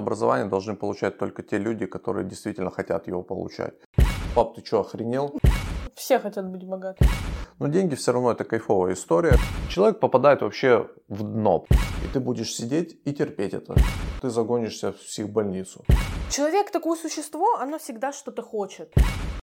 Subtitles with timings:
[0.00, 3.74] Образование должны получать только те люди, которые действительно хотят его получать.
[4.34, 5.38] Пап, ты что, охренел?
[5.94, 7.10] Все хотят быть богатыми.
[7.58, 9.36] Но деньги все равно это кайфовая история.
[9.68, 11.66] Человек попадает вообще в дно.
[12.02, 13.74] И ты будешь сидеть и терпеть это.
[14.22, 15.84] Ты загонишься в психбольницу.
[16.30, 18.94] Человек такое существо, оно всегда что-то хочет.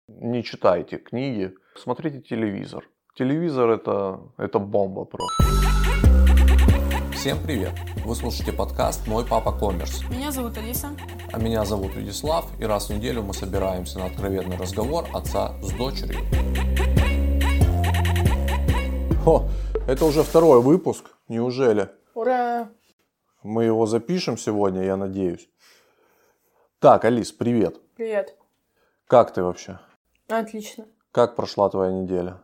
[0.09, 2.83] Не читайте книги, смотрите телевизор.
[3.15, 5.52] Телевизор это, это бомба просто.
[7.23, 7.71] Всем привет!
[8.03, 10.03] Вы слушаете подкаст «Мой папа коммерс».
[10.09, 10.89] Меня зовут Алиса.
[11.31, 15.71] А меня зовут Вячеслав, и раз в неделю мы собираемся на откровенный разговор отца с
[15.71, 16.19] дочерью.
[19.25, 19.47] О,
[19.87, 21.89] это уже второй выпуск, неужели?
[22.13, 22.67] Ура!
[23.41, 25.49] Мы его запишем сегодня, я надеюсь.
[26.79, 27.79] Так, Алис, привет.
[27.95, 28.35] Привет.
[29.07, 29.79] Как ты вообще?
[30.27, 30.87] Отлично.
[31.13, 32.41] Как прошла твоя неделя?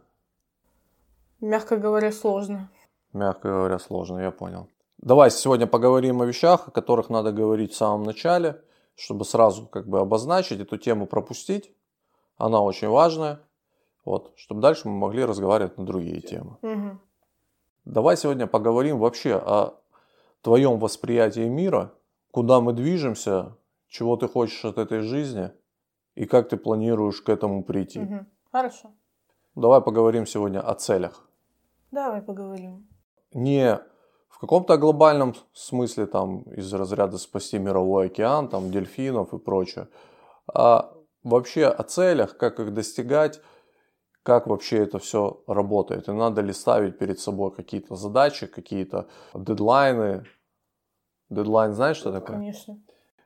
[1.41, 2.69] Мягко говоря, сложно.
[3.13, 4.67] Мягко говоря, сложно, я понял.
[4.97, 8.61] Давай сегодня поговорим о вещах, о которых надо говорить в самом начале,
[8.95, 11.73] чтобы сразу как бы обозначить эту тему, пропустить.
[12.38, 13.39] Она очень важная.
[14.05, 16.57] Вот, чтобы дальше мы могли разговаривать на другие темы.
[16.61, 16.99] Угу.
[17.85, 19.75] Давай сегодня поговорим вообще о
[20.41, 21.94] твоем восприятии мира,
[22.31, 23.55] куда мы движемся,
[23.88, 25.51] чего ты хочешь от этой жизни
[26.16, 27.99] и как ты планируешь к этому прийти.
[28.01, 28.25] Угу.
[28.51, 28.91] Хорошо.
[29.55, 31.27] Давай поговорим сегодня о целях.
[31.91, 32.88] Давай поговорим.
[33.33, 33.80] Не
[34.30, 39.89] в каком-то глобальном смысле там из разряда спасти мировой океан, там дельфинов и прочее,
[40.47, 43.41] а вообще о целях, как их достигать,
[44.23, 46.07] как вообще это все работает.
[46.07, 50.23] И надо ли ставить перед собой какие-то задачи, какие-то дедлайны.
[51.30, 52.38] Дедлайн знаешь, что такое?
[52.38, 52.80] Конечно.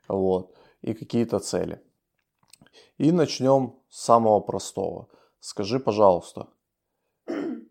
[0.08, 0.56] Вот.
[0.82, 1.82] И какие-то цели.
[2.98, 5.08] И начнем с самого простого.
[5.40, 6.48] Скажи, пожалуйста,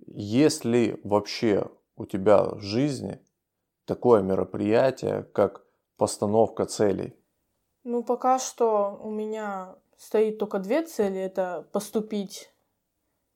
[0.06, 3.20] есть ли вообще у тебя в жизни
[3.84, 5.64] такое мероприятие, как
[5.96, 7.16] постановка целей?
[7.84, 11.20] Ну, пока что у меня стоит только две цели.
[11.20, 12.52] Это поступить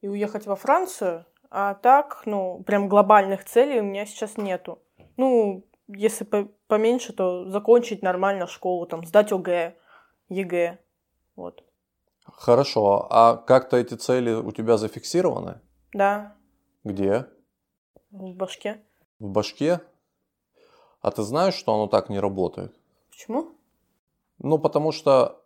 [0.00, 1.26] и уехать во Францию.
[1.50, 4.82] А так, ну, прям глобальных целей у меня сейчас нету.
[5.16, 9.76] Ну, если по поменьше, то закончить нормально школу, там, сдать ОГЭ,
[10.28, 10.78] ЕГЭ.
[11.36, 11.64] Вот.
[12.24, 13.06] Хорошо.
[13.10, 15.60] А как-то эти цели у тебя зафиксированы?
[15.92, 16.34] Да.
[16.82, 17.26] Где?
[18.10, 18.82] В башке.
[19.18, 19.80] В башке?
[21.00, 22.74] А ты знаешь, что оно так не работает?
[23.10, 23.52] Почему?
[24.38, 25.42] Ну, потому что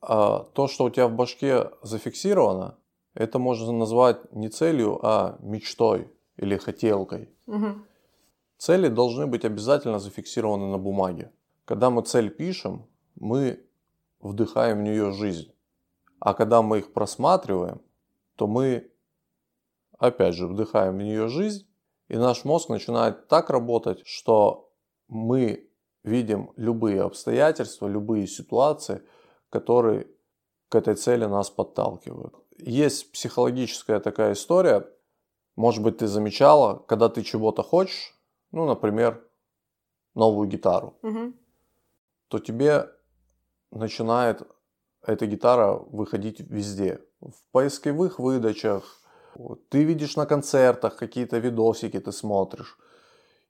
[0.00, 2.78] а, то, что у тебя в башке зафиксировано,
[3.14, 7.28] это можно назвать не целью, а мечтой или хотелкой.
[7.46, 7.66] Угу.
[8.56, 11.32] Цели должны быть обязательно зафиксированы на бумаге.
[11.64, 13.64] Когда мы цель пишем, мы
[14.20, 15.52] вдыхаем в нее жизнь.
[16.18, 17.80] А когда мы их просматриваем,
[18.36, 18.90] то мы,
[19.98, 21.66] опять же, вдыхаем в нее жизнь,
[22.10, 24.72] и наш мозг начинает так работать, что
[25.06, 25.70] мы
[26.02, 29.02] видим любые обстоятельства, любые ситуации,
[29.48, 30.08] которые
[30.68, 32.34] к этой цели нас подталкивают.
[32.58, 34.88] Есть психологическая такая история,
[35.54, 38.18] может быть, ты замечала, когда ты чего-то хочешь,
[38.50, 39.24] ну, например,
[40.14, 41.32] новую гитару, угу.
[42.26, 42.90] то тебе
[43.70, 44.42] начинает
[45.06, 47.04] эта гитара выходить везде.
[47.20, 48.99] В поисковых выдачах,
[49.68, 52.78] ты видишь на концертах какие-то видосики, ты смотришь.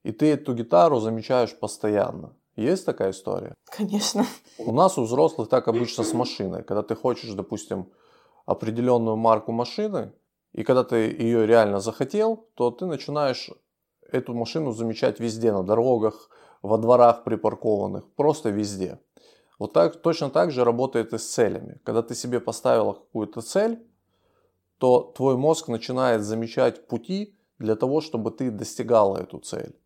[0.02, 2.34] И ты эту гитару замечаешь постоянно.
[2.56, 3.54] Есть такая история?
[3.70, 4.26] Конечно.
[4.58, 6.62] У нас у взрослых так обычно с машиной.
[6.62, 7.90] Когда ты хочешь, допустим,
[8.46, 10.12] определенную марку машины,
[10.52, 13.50] и когда ты ее реально захотел, то ты начинаешь
[14.10, 16.28] эту машину замечать везде, на дорогах,
[16.62, 18.98] во дворах припаркованных, просто везде.
[19.58, 21.80] Вот так, точно так же работает и с целями.
[21.84, 23.78] Когда ты себе поставила какую-то цель,
[24.80, 29.78] то твой мозг начинает замечать пути для того, чтобы ты достигала эту цель.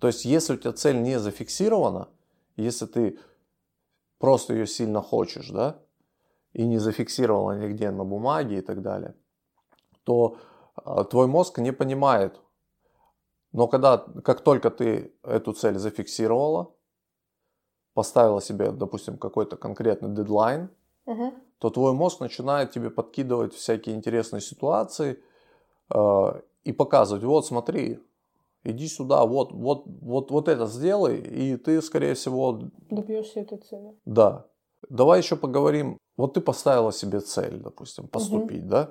[0.00, 2.08] То есть, если у тебя цель не зафиксирована,
[2.56, 3.16] если ты
[4.18, 5.78] просто ее сильно хочешь, да,
[6.52, 9.14] и не зафиксировала нигде на бумаге и так далее,
[10.02, 10.36] то
[10.84, 12.40] э, твой мозг не понимает.
[13.52, 16.74] Но когда, как только ты эту цель зафиксировала,
[17.92, 20.70] поставила себе, допустим, какой-то конкретный дедлайн,
[21.06, 21.34] угу.
[21.58, 25.18] То твой мозг начинает тебе подкидывать всякие интересные ситуации
[25.94, 28.00] э, и показывать, вот смотри,
[28.64, 32.60] иди сюда, вот, вот, вот, вот это сделай, и ты, скорее всего...
[32.90, 33.94] Добьешься этой цели.
[34.04, 34.46] Да.
[34.88, 35.98] Давай еще поговорим.
[36.16, 38.70] Вот ты поставила себе цель, допустим, поступить, угу.
[38.70, 38.90] да?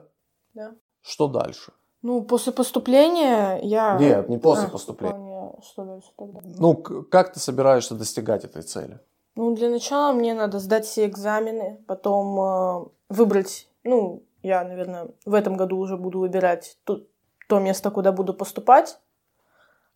[0.53, 0.75] Да.
[1.01, 1.73] Что дальше?
[2.01, 3.97] Ну, после поступления я...
[3.97, 5.53] Нет, не после а, поступления.
[5.61, 6.41] Что дальше тогда?
[6.43, 8.99] Ну, как ты собираешься достигать этой цели?
[9.35, 15.33] Ну, для начала мне надо сдать все экзамены, потом э, выбрать, ну, я, наверное, в
[15.33, 17.01] этом году уже буду выбирать то,
[17.47, 18.99] то место, куда буду поступать.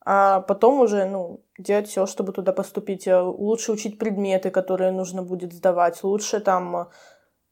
[0.05, 3.07] а потом уже, ну, делать все, чтобы туда поступить.
[3.07, 6.03] Э, лучше учить предметы, которые нужно будет сдавать.
[6.03, 6.85] Лучше там э,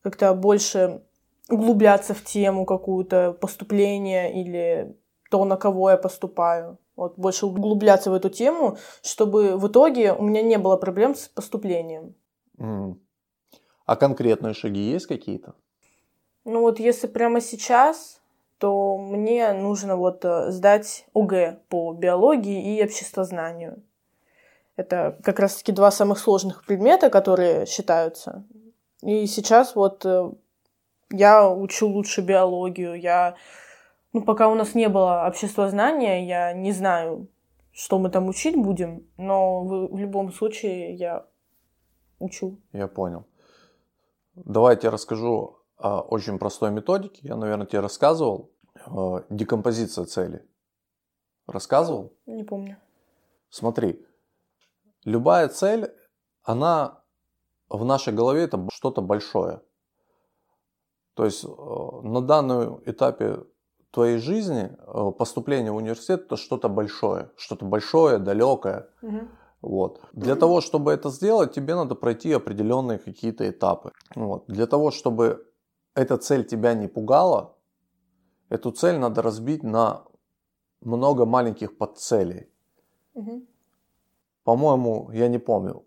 [0.04, 1.02] как-то больше
[1.50, 4.96] углубляться в тему какую-то поступления или
[5.32, 6.78] то, на кого я поступаю.
[6.96, 11.28] Вот больше углубляться в эту тему, чтобы в итоге у меня не было проблем с
[11.28, 12.16] поступлением.
[12.58, 12.96] Mm.
[13.86, 15.56] А конкретные шаги есть какие-то?
[16.46, 18.22] Ну вот если прямо сейчас,
[18.60, 23.84] то мне нужно вот э, сдать ОГЭ по биологии и обществознанию.
[24.78, 28.44] Это как раз-таки два самых сложных предмета, которые считаются.
[29.02, 30.32] И сейчас вот э,
[31.12, 33.36] я учу лучше биологию, я...
[34.16, 37.28] Ну, пока у нас не было обществознания, я не знаю,
[37.74, 41.28] что мы там учить будем, но в, в любом случае я
[42.20, 42.58] учу.
[42.72, 43.26] Я понял.
[44.36, 47.28] Давайте я расскажу о очень простой методике.
[47.28, 48.52] Я, наверное, тебе рассказывал.
[48.88, 50.46] Э, декомпозиция цели.
[51.46, 52.14] Рассказывал?
[52.26, 52.78] Не помню.
[53.50, 54.02] Смотри,
[55.04, 55.92] любая цель,
[56.42, 57.04] она
[57.68, 59.62] в нашей голове это что-то большое.
[61.16, 63.44] То есть э, на данном этапе
[63.96, 68.90] твоей жизни э, поступление в университет это что-то большое, что-то большое, далекое.
[69.02, 69.20] Угу.
[69.62, 70.02] Вот.
[70.14, 73.92] Для того, чтобы это сделать, тебе надо пройти определенные какие-то этапы.
[74.16, 74.44] Вот.
[74.48, 75.48] Для того, чтобы
[75.96, 77.56] эта цель тебя не пугала,
[78.50, 80.04] эту цель надо разбить на
[80.82, 82.50] много маленьких подцелей.
[83.14, 83.46] Угу.
[84.44, 85.84] По-моему, я не помню,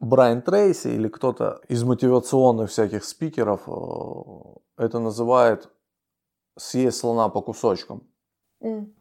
[0.00, 5.70] Брайан Трейси или кто-то из мотивационных всяких спикеров э, это называет
[6.58, 8.02] съесть слона по кусочкам.
[8.62, 8.92] Mm.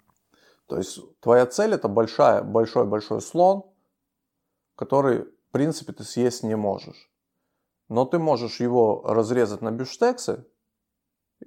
[0.67, 3.63] То есть твоя цель это большая, большой-большой слон,
[4.75, 7.11] который, в принципе, ты съесть не можешь.
[7.89, 10.45] Но ты можешь его разрезать на бифштексы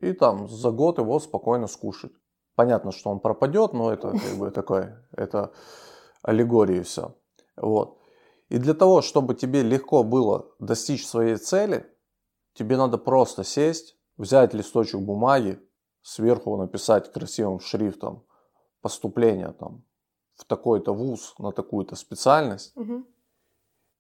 [0.01, 2.13] и там за год его спокойно скушать.
[2.55, 5.53] Понятно, что он пропадет, но это как бы такое, это
[6.23, 7.15] аллегория все.
[7.57, 7.99] Вот.
[8.49, 11.87] И для того, чтобы тебе легко было достичь своей цели,
[12.55, 15.61] тебе надо просто сесть, взять листочек бумаги,
[16.03, 18.25] сверху написать красивым шрифтом
[18.81, 19.83] поступление там
[20.35, 23.05] в такой-то вуз на такую-то специальность угу.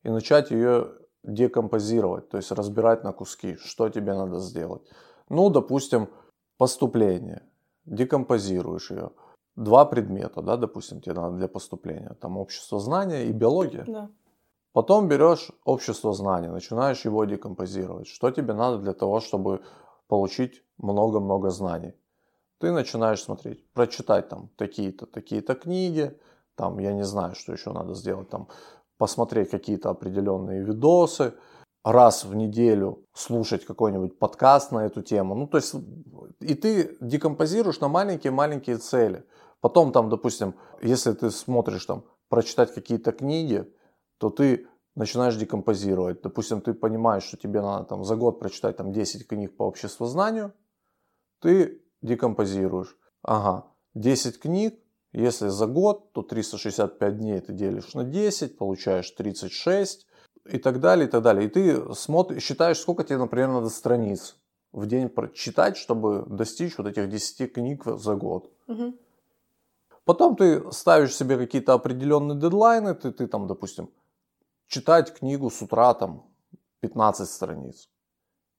[0.02, 0.92] и начать ее
[1.22, 4.82] декомпозировать, то есть разбирать на куски, что тебе надо сделать.
[5.28, 6.08] Ну, допустим,
[6.56, 7.42] поступление,
[7.84, 9.10] декомпозируешь ее.
[9.56, 12.16] Два предмета, да, допустим, тебе надо для поступления.
[12.20, 13.84] Там общество знания и биология.
[13.86, 14.10] Да.
[14.72, 18.06] Потом берешь общество знаний, начинаешь его декомпозировать.
[18.06, 19.62] Что тебе надо для того, чтобы
[20.10, 21.94] получить много-много знаний?
[22.58, 26.18] Ты начинаешь смотреть, прочитать там такие-то, такие-то книги,
[26.56, 28.48] там, я не знаю, что еще надо сделать, там,
[28.98, 31.32] посмотреть какие-то определенные видосы,
[31.84, 35.34] раз в неделю слушать какой-нибудь подкаст на эту тему.
[35.34, 35.74] Ну, то есть,
[36.40, 39.24] и ты декомпозируешь на маленькие-маленькие цели.
[39.60, 43.64] Потом там, допустим, если ты смотришь там, прочитать какие-то книги,
[44.18, 46.22] то ты начинаешь декомпозировать.
[46.22, 50.52] Допустим, ты понимаешь, что тебе надо там, за год прочитать там, 10 книг по обществознанию,
[51.40, 52.96] ты декомпозируешь.
[53.22, 54.78] Ага, 10 книг,
[55.12, 60.06] если за год, то 365 дней ты делишь на 10, получаешь 36
[60.46, 61.46] и так далее, и так далее.
[61.46, 64.36] И ты смотришь, считаешь, сколько тебе, например, надо страниц
[64.72, 68.50] в день прочитать, чтобы достичь вот этих 10 книг за год.
[68.68, 68.94] Угу.
[70.04, 73.90] Потом ты ставишь себе какие-то определенные дедлайны, ты, ты там, допустим,
[74.70, 76.24] читать книгу с утра там
[76.80, 77.88] 15 страниц.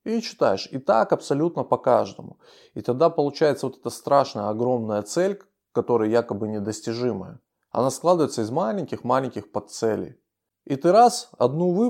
[0.03, 0.67] И читаешь.
[0.71, 2.37] И так абсолютно по каждому.
[2.73, 5.41] И тогда получается вот эта страшная огромная цель,
[5.71, 7.39] которая якобы недостижимая.
[7.71, 10.17] Она складывается из маленьких-маленьких подцелей.
[10.65, 11.87] И ты раз, одну, вы,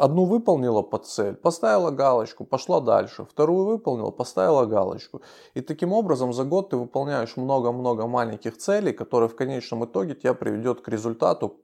[0.00, 3.24] одну выполнила под цель, поставила галочку, пошла дальше.
[3.24, 5.22] Вторую выполнила, поставила галочку.
[5.54, 10.34] И таким образом за год ты выполняешь много-много маленьких целей, которые в конечном итоге тебя
[10.34, 11.60] приведет к результату,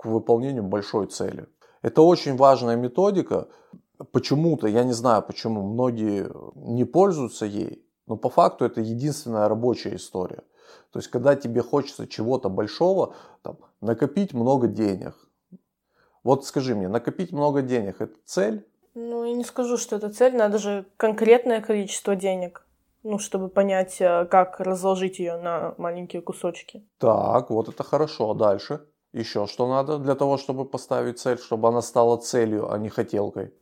[0.00, 1.46] к выполнению большой цели.
[1.82, 3.48] Это очень важная методика.
[4.12, 9.96] Почему-то, я не знаю почему, многие не пользуются ей, но по факту это единственная рабочая
[9.96, 10.42] история.
[10.90, 15.14] То есть, когда тебе хочется чего-то большого, там, накопить много денег.
[16.24, 18.66] Вот скажи мне, накопить много денег– это цель?
[18.94, 22.66] Ну, я не скажу, что это цель, надо же конкретное количество денег,
[23.02, 26.86] ну, чтобы понять, э, как разложить ее на маленькие кусочки.
[26.98, 28.30] Так, вот это хорошо.
[28.30, 28.80] А дальше?
[29.12, 33.52] Еще что надо для того, чтобы поставить цель, чтобы она стала целью, а не хотелкой?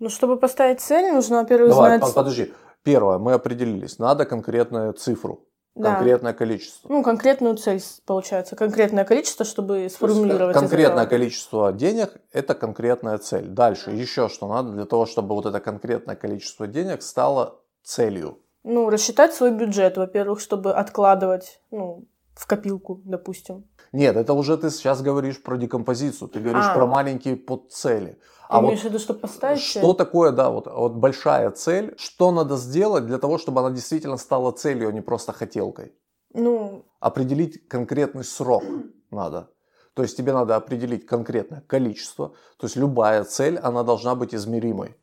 [0.00, 2.14] Ну, чтобы поставить цель, нужно, во-первых, Давай, знать...
[2.14, 2.52] подожди.
[2.82, 3.98] Первое, мы определились.
[3.98, 5.44] Надо конкретную цифру,
[5.74, 5.94] Да.
[5.94, 6.88] конкретное количество.
[6.88, 8.56] Ну, конкретную цель, получается.
[8.56, 10.56] Конкретное количество, чтобы сформулировать.
[10.56, 13.46] из Конкретное количество денег– это конкретная цель.
[13.46, 18.38] Дальше, еще что надо для того, чтобы вот это конкретное количество денег стало целью.
[18.64, 23.64] Ну, рассчитать свой бюджет, во-первых, чтобы откладывать, ну, в копилку, допустим.
[23.92, 26.74] Нет, это уже ты сейчас говоришь про декомпозицию, ты говоришь А.
[26.74, 28.12] про маленькие подцели.
[28.12, 28.18] Ты
[28.48, 32.30] А вот имеешь в виду, чтобы поставить что такое, да, вот, вот большая цель, что
[32.30, 35.92] надо сделать для того, чтобы она действительно стала целью, а не просто хотелкой?
[36.34, 38.62] Ну, Определить конкретный срок
[39.10, 39.50] надо.
[39.94, 42.28] То есть тебе надо определить конкретное количество.
[42.58, 44.96] То есть любая цель, она должна быть измеримой.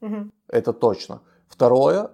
[0.00, 0.32] мгм.
[0.48, 1.22] Это точно.
[1.48, 2.10] Второе,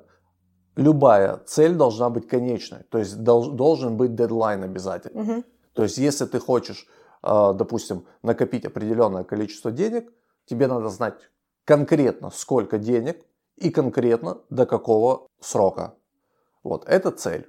[0.77, 2.85] любая цель должна быть конечной.
[2.91, 5.23] То есть долж- должен быть дедлайн обязательно.
[5.23, 5.45] Мгм.
[5.73, 6.87] То есть если ты хочешь,
[7.23, 10.13] э, допустим, накопить определенное количество денег,
[10.47, 11.31] тебе надо знать
[11.65, 13.25] конкретно сколько денег
[13.57, 15.95] и конкретно до какого срока.
[16.63, 17.49] Вот, это цель.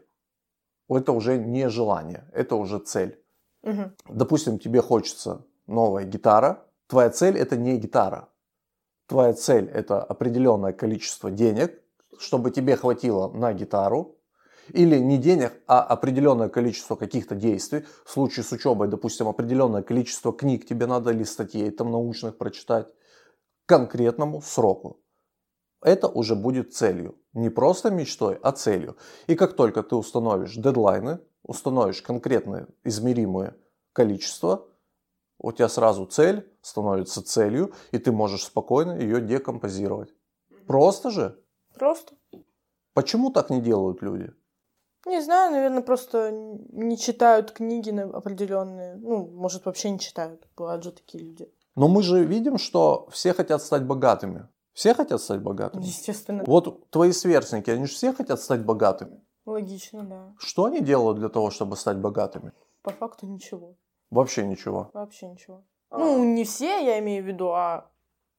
[0.89, 3.21] Это уже не желание, это уже цель.
[3.63, 3.95] Мгм.
[4.09, 6.65] Допустим, тебе хочется новая гитара.
[6.87, 8.29] Твоя цель это не гитара.
[9.07, 11.81] Твоя цель это определенное количество денег,
[12.17, 14.15] чтобы тебе хватило на гитару.
[14.69, 17.85] Или не денег, а определенное количество каких-то действий.
[18.05, 22.87] В случае с учебой, допустим, определенное количество книг тебе надо или статей там научных прочитать
[22.87, 25.01] к конкретному сроку.
[25.81, 27.15] Это уже будет целью.
[27.33, 28.97] Не просто мечтой, а целью.
[29.27, 33.55] И как только ты установишь дедлайны, установишь конкретное измеримое
[33.93, 34.67] количество,
[35.39, 40.13] у тебя сразу цель становится целью, и ты можешь спокойно ее декомпозировать.
[40.67, 41.39] Просто же.
[41.73, 42.13] Просто.
[42.93, 44.31] Почему так не делают люди?
[45.05, 48.95] Не знаю, наверное, просто не читают книги определенные.
[48.95, 50.47] Ну, может, вообще не читают.
[50.55, 51.51] Бывают же такие люди.
[51.75, 54.47] Но мы же видим, что все хотят стать богатыми.
[54.73, 55.83] Все хотят стать богатыми.
[55.83, 56.43] Естественно.
[56.45, 59.21] Вот твои сверстники, они же все хотят стать богатыми.
[59.45, 60.33] Логично, да.
[60.37, 62.51] Что они делают для того, чтобы стать богатыми?
[62.83, 63.75] По факту ничего.
[64.11, 64.91] Вообще ничего.
[64.93, 65.63] Вообще ничего.
[65.89, 67.89] Ну, не все, я имею в виду, а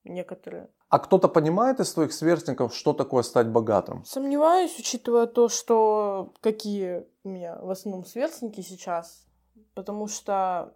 [0.04, 0.70] некоторые.
[0.92, 4.04] А кто-то понимает из твоих сверстников, что такое стать богатым?
[4.04, 9.24] Сомневаюсь, учитывая то, что какие у меня в основном сверстники сейчас,
[9.72, 10.74] потому что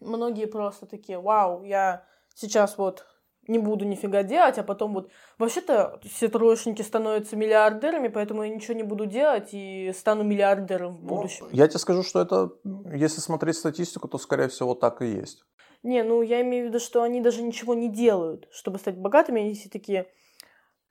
[0.00, 3.06] многие просто такие, вау, я сейчас вот
[3.46, 5.08] не буду нифига делать, а потом вот...
[5.38, 11.04] Вообще-то все троечники становятся миллиардерами, поэтому я ничего не буду делать и стану миллиардером в
[11.04, 11.46] будущем.
[11.52, 12.50] Я тебе скажу, что это,
[12.92, 15.44] если смотреть статистику, то, скорее всего, так и есть.
[15.82, 19.42] Не, ну я имею в виду, что они даже ничего не делают, чтобы стать богатыми,
[19.42, 20.06] они все такие,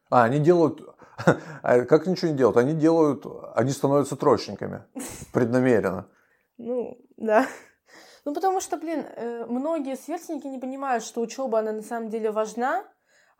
[0.09, 0.81] А, они делают...
[1.63, 2.57] а Как ничего не делают?
[2.57, 3.25] Они делают...
[3.55, 4.83] Они становятся троечниками.
[5.33, 6.07] Преднамеренно.
[6.57, 7.47] Ну, да.
[8.25, 12.31] Ну, потому что, блин, э, многие сверстники не понимают, что учеба, она на самом деле
[12.31, 12.83] важна.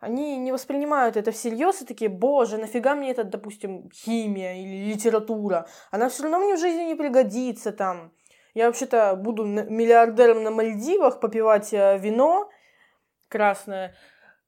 [0.00, 5.68] Они не воспринимают это всерьез и такие, боже, нафига мне это, допустим, химия или литература?
[5.92, 8.12] Она все равно мне в жизни не пригодится там.
[8.54, 12.50] Я вообще-то буду миллиардером на Мальдивах попивать э, вино
[13.28, 13.94] красное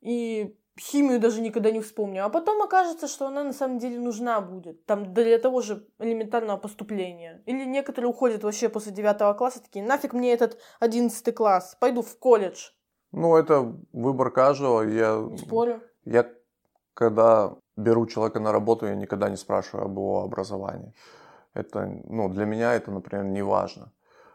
[0.01, 2.25] и химию даже никогда не вспомню.
[2.25, 4.85] А потом окажется, что она на самом деле нужна будет.
[4.87, 7.43] Там для того же элементарного поступления.
[7.47, 12.19] Или некоторые уходят вообще после девятого класса такие, нафиг мне этот одиннадцатый класс, пойду в
[12.19, 12.71] колледж.
[13.13, 14.83] Ну, это выбор каждого.
[14.83, 15.81] Я, Не спорю.
[16.05, 16.29] я
[16.95, 20.93] когда беру человека на работу, я никогда не спрашиваю об его образовании.
[21.55, 23.93] Это, ну, для меня это, например, не важно.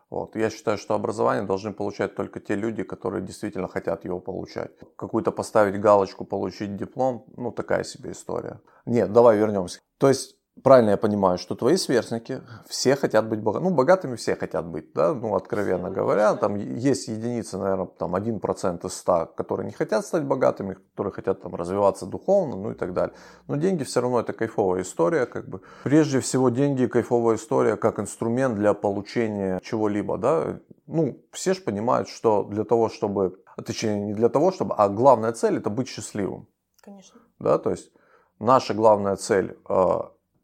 [0.10, 0.36] Вот.
[0.36, 4.72] Я считаю, что образование должны получать только те люди, которые действительно хотят его получать.
[4.96, 8.60] Какую-то поставить галочку, получить диплом, ну такая себе история.
[8.86, 9.80] Нет, давай вернемся.
[10.00, 13.70] То есть, правильно я понимаю, что твои сверстники все хотят быть богатыми.
[13.70, 16.36] Ну, богатыми все хотят быть, да, ну, откровенно говоря.
[16.36, 21.42] Там есть единицы, наверное, там 1% из 100, которые не хотят стать богатыми, которые хотят
[21.42, 23.16] там развиваться духовно, ну и так далее.
[23.48, 25.62] Но деньги все равно это кайфовая история, как бы.
[25.84, 30.60] Прежде всего, деньги кайфовая история как инструмент для получения чего-либо, да.
[30.88, 34.90] Ну, все же понимают, что для того, чтобы, а, точнее, не для того, чтобы, а
[34.90, 36.48] главная цель это быть счастливым,
[36.82, 37.20] Конечно.
[37.40, 37.92] да, то есть
[38.40, 40.00] наша главная цель э,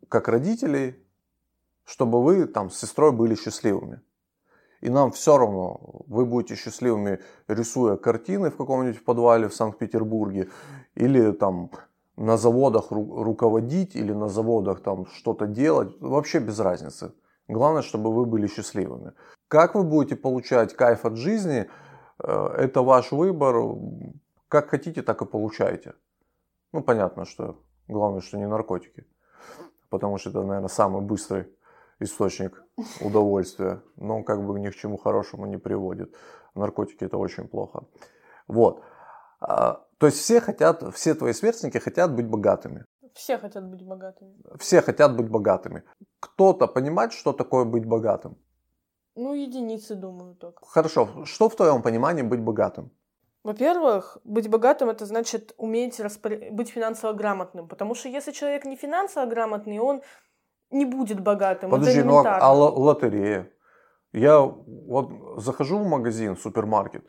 [0.09, 0.95] как родителей,
[1.85, 4.01] чтобы вы там с сестрой были счастливыми.
[4.81, 10.49] И нам все равно, вы будете счастливыми, рисуя картины в каком-нибудь подвале в Санкт-Петербурге,
[10.95, 11.71] или там
[12.17, 17.13] на заводах ру- руководить, или на заводах там что-то делать, вообще без разницы.
[17.47, 19.13] Главное, чтобы вы были счастливыми.
[19.47, 21.67] Как вы будете получать кайф от жизни,
[22.19, 23.55] э, это ваш выбор.
[24.47, 25.93] Как хотите, так и получайте.
[26.73, 29.05] Ну, понятно, что главное, что не наркотики.
[29.95, 31.45] Потому что это, наверное, самый быстрый
[32.01, 32.63] источник
[33.01, 33.81] удовольствия.
[33.95, 36.13] Но как бы ни к чему хорошему не приводит.
[36.55, 37.83] Наркотики это очень плохо.
[38.47, 38.81] Вот.
[39.39, 42.83] А, То есть все хотят, все твои сверстники хотят быть богатыми.
[43.13, 44.35] Все хотят быть богатыми.
[44.59, 45.83] Все хотят быть богатыми.
[46.19, 48.35] Кто-то понимает, что такое быть богатым.
[49.15, 50.59] Ну, единицы, думаю, так.
[50.67, 52.91] Хорошо, что в твоем понимании быть богатым?
[53.45, 57.67] Во-первых, быть богатым это значит уметь распор- быть финансово грамотным.
[57.67, 60.01] Потому что если человек не финансово грамотный, он
[60.71, 61.69] не будет богатым.
[61.69, 63.51] Подожди, ну а- а ло- лотерея?
[64.13, 67.03] Я вот захожу в магазин, в супермаркет,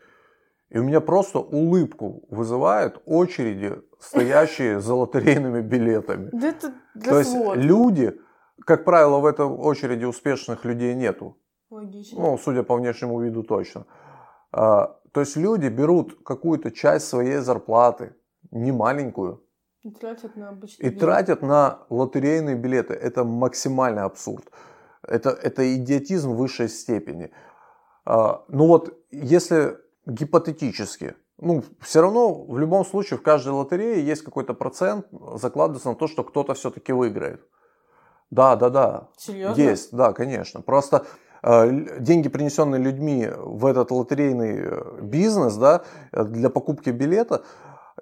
[0.68, 6.28] и у меня просто улыбку вызывают очереди, стоящие за лотерейными билетами.
[6.32, 8.12] Да это То есть люди,
[8.66, 11.38] как правило, в этой очереди успешных людей нету.
[11.70, 12.20] Логично.
[12.20, 13.86] Ну, судя по внешнему виду, точно.
[14.52, 18.14] А, То есть люди берут какую-то часть своей зарплаты,
[18.50, 19.42] не маленькую,
[19.82, 21.00] И тратят на обычный и билет.
[21.00, 22.94] тратят на лотерейные билеты.
[22.94, 24.44] Это максимальный абсурд.
[25.02, 27.30] Это, это идиотизм высшей степени.
[28.04, 34.22] А, Ну вот, если гипотетически, ну, все равно в любом случае в каждой лотерее есть
[34.22, 37.40] какой-то процент закладывается на то, что кто-то все-таки выиграет.
[38.30, 39.08] Да, да, да.
[39.16, 39.60] Серьезно?
[39.60, 40.60] Есть, да, конечно.
[40.62, 41.02] Просто э,
[41.46, 47.44] деньги, принесенные людьми в этот лотерейный э, бизнес, да, э, для покупки билета,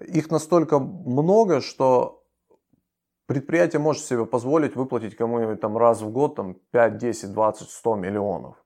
[0.01, 2.25] их настолько много, что
[3.27, 7.97] предприятие может себе позволить выплатить кому-нибудь там раз в год там 5, 10, 20, 100
[7.97, 8.57] миллионов.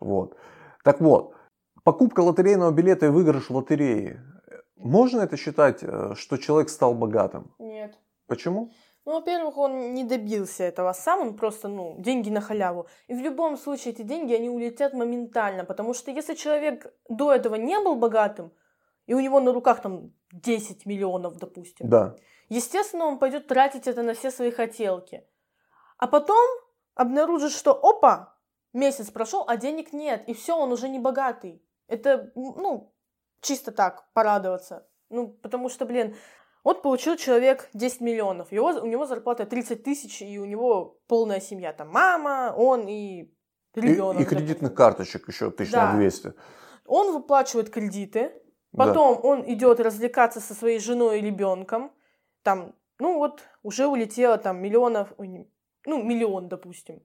[0.00, 0.36] Вот.
[0.82, 1.34] Так вот,
[1.82, 4.22] покупка лотерейного билета и выигрыш в лотерее.
[4.76, 7.54] Можно это считать, э, что человек стал богатым?
[7.58, 7.98] Нет.
[8.26, 8.70] Почему?
[9.04, 12.86] Ну, во-первых, он не добился этого сам, он просто, ну, деньги на халяву.
[13.06, 17.56] И в любом случае эти деньги, они улетят моментально, потому что если человек до этого
[17.56, 18.52] не был богатым,
[19.06, 22.16] и у него на руках там 10 миллионов, допустим, Да.
[22.48, 25.26] естественно, он пойдет тратить это на все свои хотелки.
[25.98, 26.46] А потом
[26.94, 28.38] обнаружит, что опа,
[28.72, 31.62] месяц прошел, а денег нет, и все, он уже не богатый.
[31.88, 32.94] Это, ну,
[33.42, 34.86] чисто так, порадоваться.
[35.10, 36.16] Ну, потому что, блин,
[36.64, 41.40] вот получил человек 10 миллионов, его, у него зарплата 30 тысяч, и у него полная
[41.40, 41.72] семья.
[41.72, 43.22] Там мама, он и
[43.74, 44.22] И, ребенок.
[44.22, 45.92] и кредитных карточек еще тысяч Да.
[45.92, 46.32] на 200.
[46.86, 48.32] Он выплачивает кредиты,
[48.72, 48.86] Да.
[48.86, 51.92] потом он идет развлекаться со своей женой и ребенком.
[52.42, 57.02] Там, ну вот, уже улетело там миллионов, ну, миллион, допустим.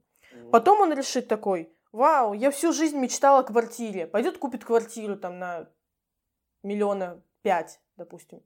[0.52, 4.08] Потом он решит такой, вау, я всю жизнь мечтала о квартире.
[4.08, 5.68] Пойдет купит квартиру там на
[6.64, 8.42] миллиона пять, допустим.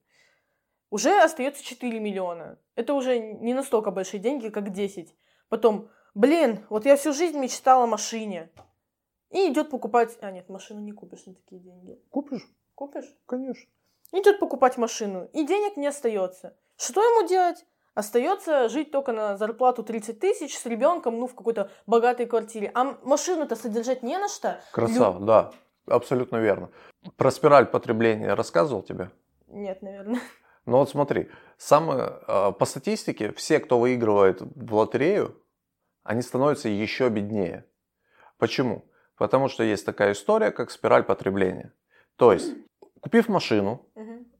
[0.93, 2.59] Уже остается 4 миллиона.
[2.75, 5.11] Это уже не настолько большие деньги, как 10.
[5.49, 8.51] Потом, блин, вот я всю жизнь мечтала о машине.
[9.31, 10.15] И идет покупать...
[10.21, 11.99] А, нет, машину не купишь на такие деньги.
[12.11, 12.47] Купишь?
[12.75, 13.11] Купишь?
[13.25, 13.67] Конечно.
[14.11, 15.27] Идет покупать машину.
[15.33, 16.55] И денег не остается.
[16.77, 17.65] Что ему делать?
[17.95, 22.69] Остается жить только на зарплату 30 тысяч с ребенком, ну, в какой-то богатой квартире.
[22.75, 24.61] А машину-то содержать не на что.
[24.71, 25.51] Красава, да.
[25.87, 26.69] Абсолютно верно.
[27.17, 29.09] Про спираль потребления рассказывал тебе?
[29.47, 30.21] Нет, наверное.
[30.65, 35.35] Ну вот смотри, самые, э, по статистике, все, кто выигрывает в лотерею,
[36.03, 37.65] они становятся еще беднее.
[38.37, 38.85] Почему?
[39.17, 41.73] Потому что есть такая история, как спираль потребления.
[42.15, 42.55] То есть,
[43.01, 43.85] купив машину,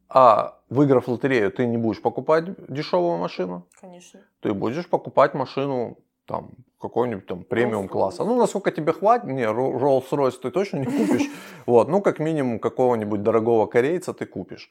[0.09, 4.21] а выиграв лотерею, ты не будешь покупать дешевую машину, Конечно.
[4.41, 8.23] ты будешь покупать машину там какой-нибудь там премиум класса.
[8.23, 11.29] Ну, насколько тебе хватит, не, Rolls-Royce ты точно не купишь.
[11.65, 14.69] Вот, ну, как минимум, какого-нибудь дорогого корейца ты купишь.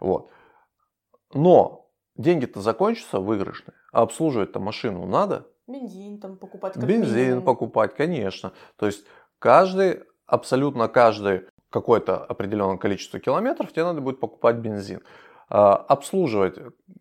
[0.00, 0.30] Вот.
[1.36, 5.46] Но деньги-то закончатся выигрышные, а обслуживать-то машину надо.
[5.66, 7.44] Бензин там покупать как Бензин минимум.
[7.44, 8.52] покупать, конечно.
[8.76, 9.04] То есть
[9.38, 15.02] каждый, абсолютно каждый какое-то определенное количество километров тебе надо будет покупать бензин.
[15.48, 16.58] А, обслуживать,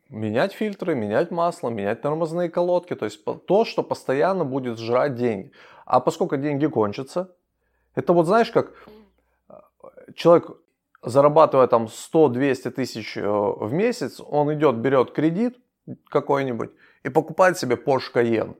[0.09, 2.95] менять фильтры, менять масло, менять тормозные колодки.
[2.95, 5.51] То есть то, что постоянно будет жрать деньги.
[5.85, 7.35] А поскольку деньги кончатся,
[7.93, 8.73] это вот знаешь, как
[9.49, 9.53] э,
[10.15, 10.57] человек
[11.05, 15.57] зарабатывая там 100-200 тысяч э, в месяц, он идет, берет кредит
[16.09, 16.71] какой-нибудь
[17.03, 18.55] и покупает себе Porsche Cayenne.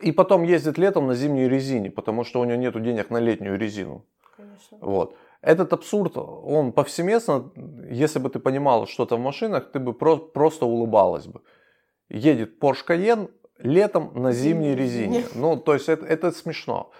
[0.00, 3.58] И потом ездит летом на зимней резине, потому что у него нет денег на летнюю
[3.58, 4.04] резину.
[4.36, 4.78] Конечно.
[4.80, 5.16] Вот.
[5.40, 7.52] Этот абсурд, он повсеместно,
[7.90, 11.42] если бы ты понимал что-то в машинах, ты бы про- просто улыбалась бы.
[12.08, 15.18] Едет Porsche Cayenne летом на зимней резине.
[15.18, 15.40] резине.
[15.40, 16.90] Ну, то есть это, это смешно.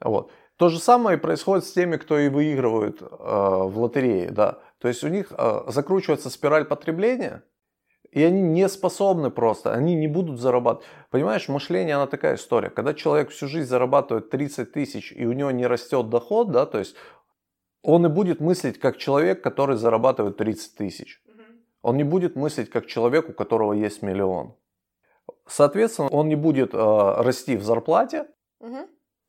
[0.00, 0.30] Вот.
[0.58, 4.32] То же самое происходит с теми, кто и выигрывает э, в лотерее.
[4.32, 4.58] Да.
[4.80, 7.44] То есть у них э, закручивается спираль потребления,
[8.10, 10.84] и они не способны просто, они не будут зарабатывать.
[11.10, 12.70] Понимаешь, мышление, она такая история.
[12.70, 16.80] Когда человек всю жизнь зарабатывает 30 тысяч, и у него не растет доход, да, то
[16.80, 16.96] есть
[17.82, 21.22] он и будет мыслить как человек, который зарабатывает 30 тысяч.
[21.82, 24.56] Он не будет мыслить как человек, у которого есть миллион.
[25.46, 28.26] Соответственно, он не будет э, расти в зарплате,
[28.60, 28.88] Мгм.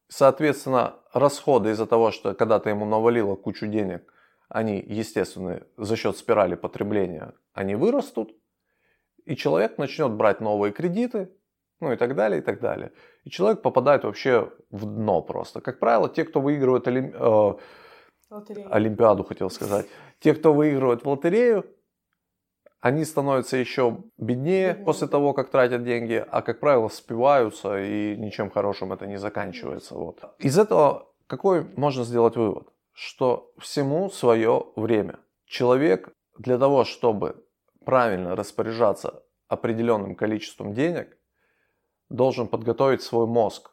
[0.10, 4.12] Соответственно, расходы из-за того, что когда ты ему навалила кучу денег,
[4.50, 8.32] они, естественно, за счет спирали потребления, они вырастут,
[9.26, 11.30] и человек начнет брать новые кредиты,
[11.80, 12.92] ну и так далее, и так далее.
[13.24, 15.62] И человек попадает вообще в дно просто.
[15.62, 17.54] Как правило, те, кто выигрывает олим- э.
[18.72, 19.86] Олимпиаду, хотел сказать,
[20.20, 21.66] те, кто выигрывает в лотерею,
[22.82, 24.86] они становятся еще беднее Беднее.
[24.86, 29.96] после того, как тратят деньги, а, как правило, спиваются, и ничем хорошим это не заканчивается.
[29.96, 30.24] Вот.
[30.40, 32.68] Из этого какой можно сделать вывод?
[32.92, 35.20] Что всему свое время.
[35.46, 37.46] Человек для того, чтобы
[37.86, 41.18] правильно распоряжаться определенным количеством денег,
[42.10, 43.72] должен подготовить свой мозг.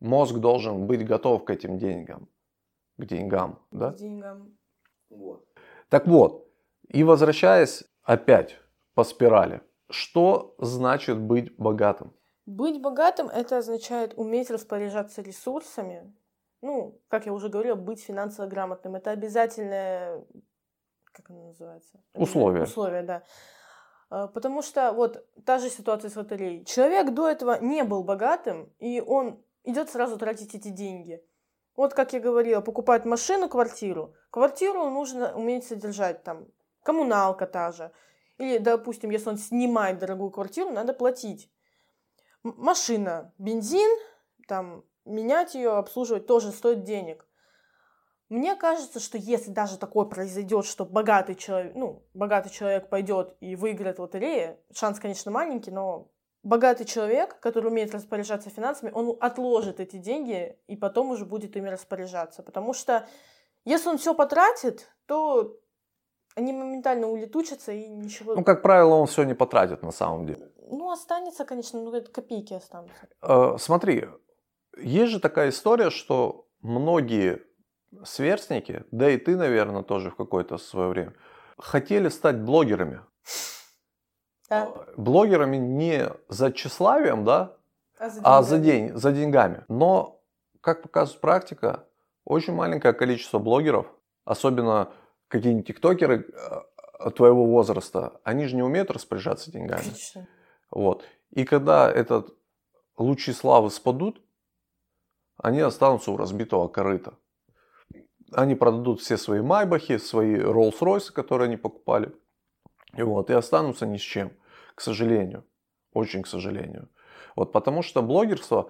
[0.00, 2.28] Мозг должен быть готов к этим деньгам,
[2.96, 3.92] к деньгам, да?
[3.92, 4.56] К деньгам.
[5.10, 5.46] Вот.
[5.88, 6.46] Так вот,
[6.88, 8.56] и возвращаясь опять
[8.94, 12.12] по спирали, что значит быть богатым?
[12.44, 16.12] Быть богатым это означает уметь распоряжаться ресурсами.
[16.60, 18.96] Ну, как я уже говорила, быть финансово грамотным.
[18.96, 20.24] Это обязательное,
[21.12, 22.02] как оно называется?
[22.14, 22.64] Условие.
[22.64, 23.22] Условие, да.
[24.10, 26.64] А, потому что вот та же ситуация с лотереей.
[26.64, 31.24] Человек до этого не был богатым, и он идет сразу тратить эти деньги.
[31.76, 34.14] Вот как я говорила, покупать машину, квартиру.
[34.30, 36.48] Квартиру нужно уметь содержать там.
[36.82, 37.92] Коммуналка та же.
[38.38, 41.50] Или, допустим, если он снимает дорогую квартиру, надо платить.
[42.42, 43.90] Машина, бензин,
[44.48, 47.26] там, менять ее, обслуживать тоже стоит денег.
[48.30, 53.56] Мне кажется, что если даже такое произойдет, что богатый человек, ну, богатый человек пойдет и
[53.56, 54.08] выиграет в
[54.72, 56.08] шанс, конечно, маленький, но
[56.42, 61.68] богатый человек, который умеет распоряжаться финансами, он отложит эти деньги и потом уже будет ими
[61.68, 62.44] распоряжаться.
[62.44, 63.06] Потому что
[63.64, 65.58] если он все потратит, то
[66.36, 68.34] они моментально улетучатся и ничего...
[68.34, 70.50] Ну, как правило, он все не потратит на самом деле.
[70.70, 73.08] Ну, останется, конечно, ну, это копейки останутся.
[73.22, 74.08] Э, смотри,
[74.76, 77.42] есть же такая история, что многие
[78.04, 81.14] сверстники, да и ты, наверное, тоже в какое-то свое время,
[81.58, 83.00] хотели стать блогерами.
[84.48, 84.72] Да.
[84.96, 87.56] Блогерами не за тщеславием, да,
[87.98, 89.64] А за, а за, день, за деньгами.
[89.68, 90.22] Но,
[90.60, 91.84] как показывает практика,
[92.24, 93.86] очень маленькое количество блогеров,
[94.24, 94.92] особенно
[95.30, 96.26] какие-нибудь тиктокеры
[96.98, 99.80] э, твоего возраста, они же не умеют распоряжаться деньгами.
[99.80, 100.28] Отлично.
[100.70, 101.04] Вот.
[101.30, 102.34] И когда этот
[102.98, 104.20] лучи славы спадут,
[105.38, 107.14] они останутся у разбитого корыта.
[108.32, 112.12] Они продадут все свои майбахи, свои Роллс-Ройсы, которые они покупали.
[112.94, 114.32] И, вот, и останутся ни с чем,
[114.74, 115.44] к сожалению.
[115.92, 116.88] Очень к сожалению.
[117.36, 118.68] Вот, потому что блогерство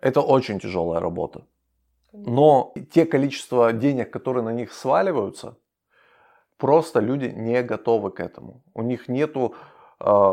[0.00, 1.46] это очень тяжелая работа.
[2.12, 5.56] Но те количество денег, которые на них сваливаются,
[6.58, 8.62] просто люди не готовы к этому.
[8.74, 9.54] У них нету
[10.00, 10.32] э,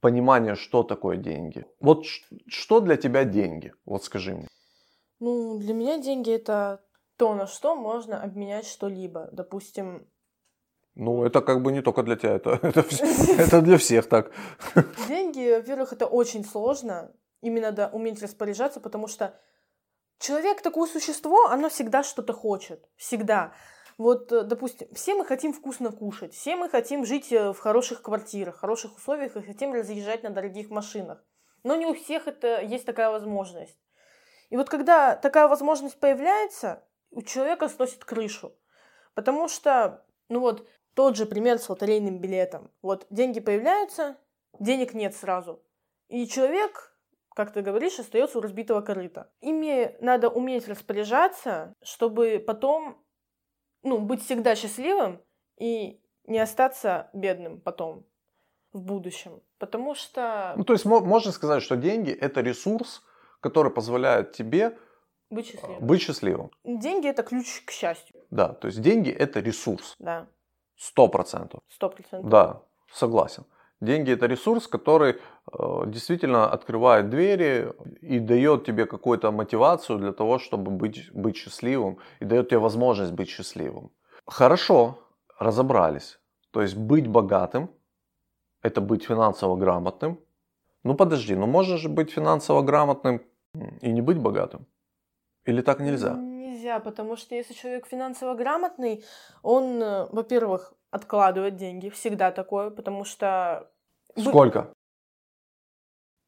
[0.00, 1.64] понимания, что такое деньги.
[1.80, 2.04] Вот
[2.48, 3.72] что для тебя деньги?
[3.86, 4.48] Вот скажи мне.
[5.20, 6.80] Ну, для меня деньги это
[7.16, 9.28] то, на что можно обменять что-либо.
[9.32, 10.06] Допустим,
[10.94, 12.80] Ну, это как бы не только для тебя, это, это,
[13.38, 14.32] это для всех так.
[15.08, 17.12] деньги, во-первых, это очень сложно.
[17.40, 19.34] Ими надо уметь распоряжаться, потому что
[20.18, 22.88] человек такое существо, оно всегда что-то хочет.
[22.96, 23.52] Всегда.
[23.98, 28.02] Вот, э, допустим, все мы хотим вкусно кушать, все мы хотим жить э, в хороших
[28.02, 31.24] квартирах, хороших условиях и хотим разъезжать на дорогих машинах.
[31.64, 33.78] Но не у всех это есть такая возможность.
[34.50, 38.52] И вот когда такая возможность появляется, у человека сносит крышу.
[39.14, 42.70] Потому что, ну вот, тот же пример с лотерейным билетом.
[42.82, 44.16] Вот деньги появляются,
[44.58, 45.62] денег нет сразу.
[46.08, 46.94] И человек,
[47.34, 49.30] как ты говоришь, остается у разбитого корыта.
[49.40, 53.02] Ими надо уметь распоряжаться, чтобы потом
[53.82, 55.20] ну, быть всегда счастливым
[55.58, 58.04] и не остаться бедным потом,
[58.72, 59.40] в будущем.
[59.58, 63.02] Потому что Ну, то есть мо- можно сказать, что деньги это ресурс,
[63.40, 64.78] который позволяет тебе
[65.30, 65.86] быть э, счастливым.
[65.86, 66.50] быть счастливым.
[66.64, 68.16] Деньги это ключ к счастью.
[68.30, 69.94] Да, то есть деньги это ресурс.
[69.98, 70.26] Да,
[70.76, 71.60] Сто процентов.
[71.68, 72.28] сто процентов.
[72.30, 73.44] Да, согласен.
[73.82, 80.38] Деньги это ресурс, который э, действительно открывает двери и дает тебе какую-то мотивацию для того,
[80.38, 83.90] чтобы быть, быть счастливым и дает тебе возможность быть счастливым.
[84.26, 84.98] Хорошо,
[85.36, 86.20] разобрались.
[86.52, 87.70] То есть быть богатым
[88.62, 90.20] это быть финансово грамотным.
[90.84, 93.20] Ну подожди, ну можно же быть финансово грамотным
[93.80, 94.64] и не быть богатым?
[95.44, 96.14] Или так нельзя?
[96.14, 99.04] Нельзя, потому что если человек финансово грамотный,
[99.42, 103.71] он, э, во-первых, откладывает деньги, всегда такое, потому что
[104.16, 104.72] Сколько?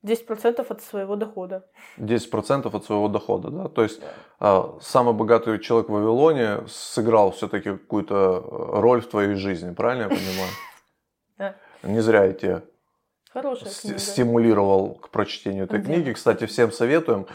[0.05, 1.65] 10% от своего дохода.
[1.99, 3.69] 10% от своего дохода, да?
[3.69, 4.01] То есть
[4.39, 10.03] а, самый богатый человек в Вавилоне сыграл все-таки какую-то э, роль в твоей жизни, правильно
[10.03, 10.51] я понимаю?
[11.37, 11.57] Да.
[11.83, 12.63] Не зря я тебя
[13.99, 15.85] стимулировал к прочтению этой Да.
[15.85, 16.13] книги.
[16.13, 17.27] Кстати, всем советуем.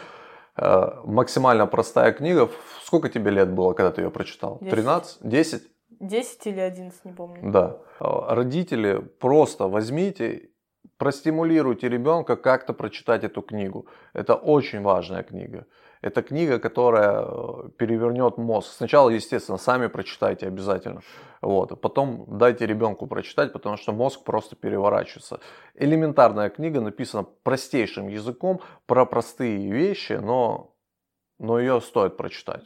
[0.55, 2.49] Э, Максимально простая книга.
[2.83, 4.57] Сколько тебе лет было, когда ты ее прочитал?
[4.61, 4.71] Десять.
[4.71, 5.17] 13?
[5.21, 5.63] 10?
[5.99, 7.51] 10 или 11, не помню.
[7.51, 7.77] Да.
[7.99, 10.49] А, Родители, просто возьмите,
[10.97, 13.87] простимулируйте ребенка как-то прочитать эту книгу.
[14.13, 15.65] Это очень важная книга.
[16.01, 18.71] Это книга, которая э, перевернет мозг.
[18.71, 21.01] Сначала, естественно, сами прочитайте обязательно.
[21.41, 21.71] Вот.
[21.71, 25.39] А потом дайте ребенку прочитать, потому что мозг просто переворачивается.
[25.75, 30.73] Элементарная книга написана простейшим языком про простые вещи, но,
[31.37, 32.63] но ее стоит прочитать.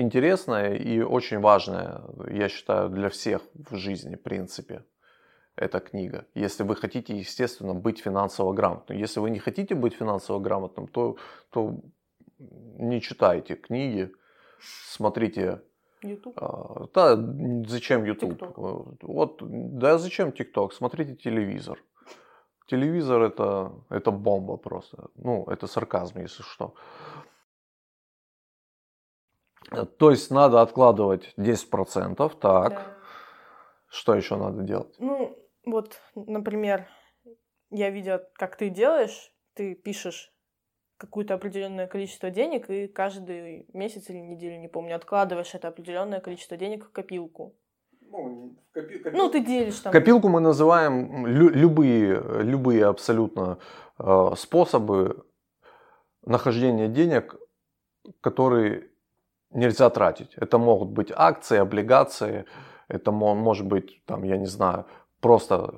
[0.00, 4.84] Интересная и очень важная, я считаю, для всех в жизни, в принципе,
[5.56, 6.26] эта книга.
[6.34, 8.98] Если вы хотите, естественно, быть финансово грамотным.
[8.98, 11.16] Если вы не хотите быть финансово грамотным, то,
[11.50, 11.80] то
[12.38, 14.12] не читайте книги,
[14.60, 15.62] смотрите
[16.02, 16.34] YouTube?
[16.36, 17.16] А, да,
[17.66, 18.40] зачем YouTube?
[18.40, 18.96] TikTok.
[19.02, 19.38] Вот,
[19.78, 20.70] да, зачем TikTok?
[20.72, 21.82] Смотрите телевизор.
[22.66, 25.08] Телевизор это, это бомба просто.
[25.16, 26.74] Ну, это сарказм, если что.
[29.70, 32.70] То есть надо откладывать 10%, так.
[32.70, 32.82] Да.
[33.88, 34.94] Что еще надо делать?
[34.98, 36.86] Ну, вот, например,
[37.70, 40.32] я видела, как ты делаешь, ты пишешь
[40.98, 46.56] какое-то определенное количество денег и каждый месяц или неделю, не помню, откладываешь это определенное количество
[46.56, 47.54] денег в копилку.
[48.10, 49.16] Ну, копи, копи...
[49.16, 49.92] Ну, ты делишь там.
[49.92, 53.58] Копилку мы называем лю- любые, любые абсолютно
[53.98, 55.24] э, способы
[56.22, 57.36] нахождения денег,
[58.20, 58.90] которые
[59.50, 60.34] нельзя тратить.
[60.34, 62.44] Это могут быть акции, облигации,
[62.88, 64.86] это мо- может быть, там, я не знаю,
[65.20, 65.74] просто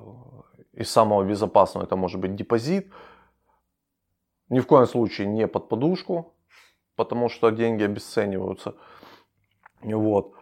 [0.73, 2.91] из самого безопасного это может быть депозит.
[4.49, 6.33] Ни в коем случае не под подушку,
[6.95, 8.75] потому что деньги обесцениваются.
[9.81, 10.33] Вот.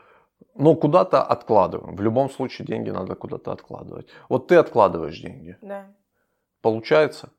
[0.55, 1.95] Но куда-то откладываем.
[1.95, 4.07] В любом случае деньги надо куда-то откладывать.
[4.29, 5.57] Вот ты откладываешь деньги.
[5.61, 5.95] Да.
[6.61, 7.31] Получается?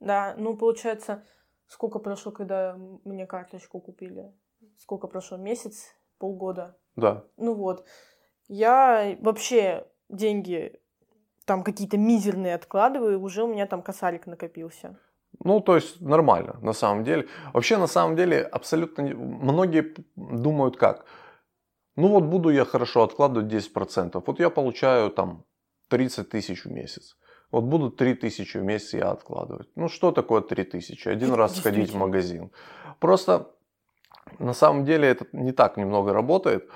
[0.00, 1.24] Да, ну, получается,
[1.66, 4.32] сколько прошло, когда мне карточку купили?
[4.78, 5.36] Сколько прошло?
[5.36, 5.94] Месяц?
[6.18, 6.76] Полгода?
[6.96, 7.24] Да.
[7.36, 7.86] Ну вот.
[8.48, 10.80] Я вообще деньги
[11.44, 14.98] там какие-то мизерные откладываю, и уже у меня там косарик накопился.
[15.44, 17.26] Ну, то есть нормально, на самом деле.
[17.52, 21.06] Вообще, на самом деле, абсолютно многие думают как?
[21.96, 24.22] Ну вот буду я хорошо откладывать 10%.
[24.26, 25.44] Вот я получаю там
[25.88, 27.16] 30 тысяч в месяц.
[27.50, 29.68] Вот буду 3 тысячи в месяц я откладывать.
[29.76, 31.08] Ну что такое 3 тысячи?
[31.08, 32.50] Один раз сходить в магазин.
[32.98, 33.50] Просто
[34.38, 36.68] на самом деле это не так немного работает.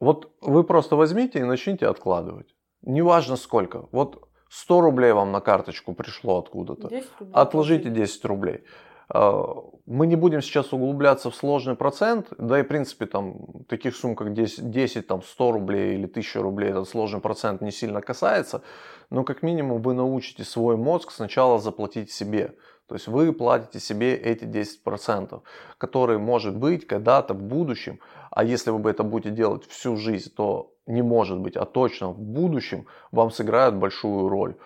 [0.00, 2.54] Вот вы просто возьмите и начните откладывать.
[2.82, 3.88] Неважно сколько.
[3.92, 6.88] Вот 100 рублей вам на карточку пришло откуда-то.
[6.88, 8.04] 10 рублей Отложите положили.
[8.04, 8.64] 10 рублей.
[9.12, 9.54] А,
[9.86, 14.16] Мы не будем сейчас углубляться в сложный процент, да и в принципе там таких сумм,
[14.16, 18.62] как 10, 10 там 100 рублей или 1000 рублей, этот сложный процент не сильно касается,
[19.10, 22.54] но как минимум вы научите свой мозг сначала заплатить себе.
[22.90, 25.42] То есть вы платите себе эти 10%,
[25.78, 28.00] которые может быть когда-то в будущем,
[28.32, 32.18] а если вы это будете делать всю жизнь, то не может быть, а точно в
[32.18, 34.56] будущем вам сыграют большую роль.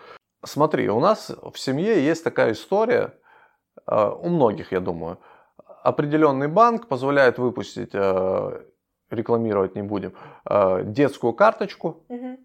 [0.43, 3.13] Смотри, у нас в семье есть такая история,
[3.85, 5.19] э, у многих, я думаю.
[5.83, 8.61] Определенный банк позволяет выпустить, э,
[9.11, 10.13] рекламировать не будем,
[10.49, 12.37] э, детскую карточку, Мгм.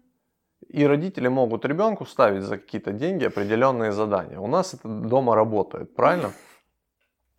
[0.67, 4.39] И родители могут ребенку ставить за какие-то деньги определенные задания.
[4.39, 6.31] У нас это дома работает, правильно?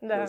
[0.01, 0.27] Да.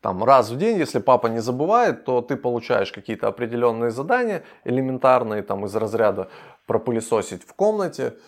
[0.00, 5.44] Там раз в день, если папа не забывает, то ты получаешь какие-то определенные задания, элементарные,
[5.44, 6.28] там из разряда
[6.66, 8.18] пропылесосить в комнате,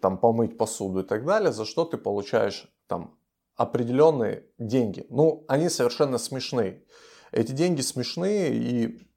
[0.00, 3.18] там помыть посуду и так далее, за что ты получаешь там
[3.56, 5.06] определенные деньги.
[5.10, 6.84] Ну, они совершенно смешные.
[7.32, 9.08] Эти деньги смешные и,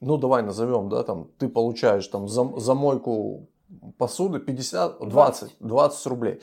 [0.00, 3.48] ну, давай назовем, да, там, ты получаешь там за, за мойку
[3.98, 6.40] посуды 50, 20, 20 рублей.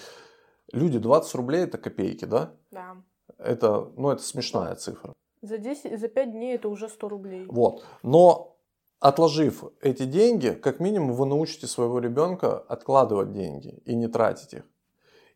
[0.72, 2.52] Люди, 20 рублей это копейки, да?
[2.72, 2.98] Да.
[3.38, 5.14] Это, ну, это смешная цифра.
[5.42, 7.46] За 10, за 5 дней это уже 100 рублей.
[7.48, 7.84] Вот.
[8.02, 8.58] Но
[9.00, 14.64] отложив эти деньги, как минимум вы научите своего ребенка откладывать деньги и не тратить их.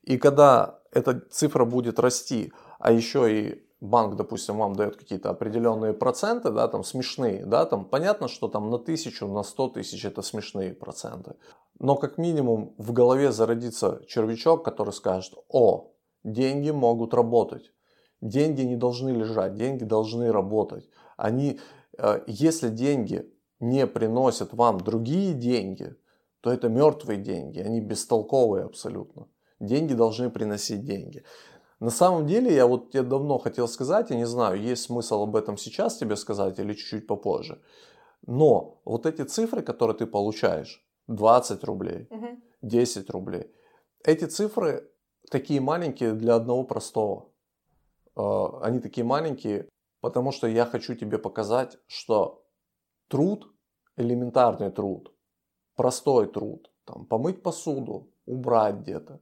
[0.04, 5.93] И когда эта цифра будет расти, а еще и банк, допустим, вам дает какие-то определенные
[5.93, 10.21] проценты, да, там смешные, да, там понятно, что там на тысячу, на сто тысяч это
[10.21, 11.36] смешные проценты.
[11.80, 15.92] Но как минимум в голове зародится червячок, который скажет, о,
[16.24, 17.72] деньги могут работать.
[18.22, 20.90] Деньги не должны лежать, деньги должны работать.
[21.18, 21.60] Они,
[21.98, 25.96] э, если деньги не приносят вам другие деньги,
[26.42, 29.28] то это мертвые деньги, они бестолковые абсолютно.
[29.60, 31.24] Деньги должны приносить деньги.
[31.80, 35.36] На самом деле, я вот тебе давно хотел сказать, я не знаю, есть смысл об
[35.36, 37.62] этом сейчас тебе сказать или чуть-чуть попозже.
[38.26, 42.41] Но вот эти цифры, которые ты получаешь, 20 рублей, Мгм.
[42.62, 43.52] 10 рублей,
[44.04, 44.89] эти цифры
[45.32, 47.30] такие маленькие для одного простого.
[48.15, 48.22] Э,
[48.62, 49.70] Они такие маленькие,
[50.02, 52.46] потому что я хочу тебе показать, что
[53.08, 53.54] труд,
[53.98, 55.13] элементарный труд,
[55.76, 59.20] простой труд, там, помыть посуду, убрать где-то,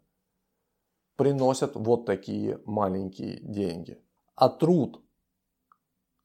[1.16, 4.02] приносят вот такие маленькие деньги.
[4.36, 5.02] А труд,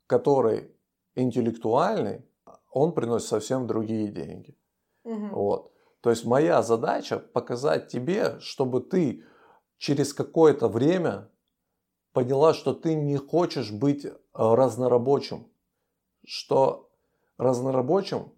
[0.07, 0.75] который
[1.15, 2.25] интеллектуальный,
[2.73, 4.57] он приносит совсем другие деньги.
[5.05, 5.35] Мгм.
[5.35, 5.73] Вот.
[6.01, 9.25] То есть моя задача показать тебе, чтобы ты
[9.79, 11.31] через какое-то время
[12.13, 15.47] поняла, что ты не хочешь быть э, разнорабочим,
[16.25, 16.91] что
[17.39, 18.33] разнорабочим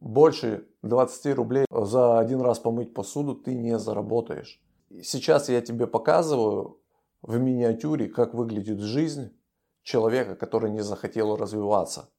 [0.00, 4.60] больше 20 рублей за один раз помыть посуду ты не заработаешь.
[5.02, 6.80] Сейчас я тебе показываю
[7.22, 9.36] в миниатюре, как выглядит жизнь
[9.82, 12.10] человека, который не захотел развиваться.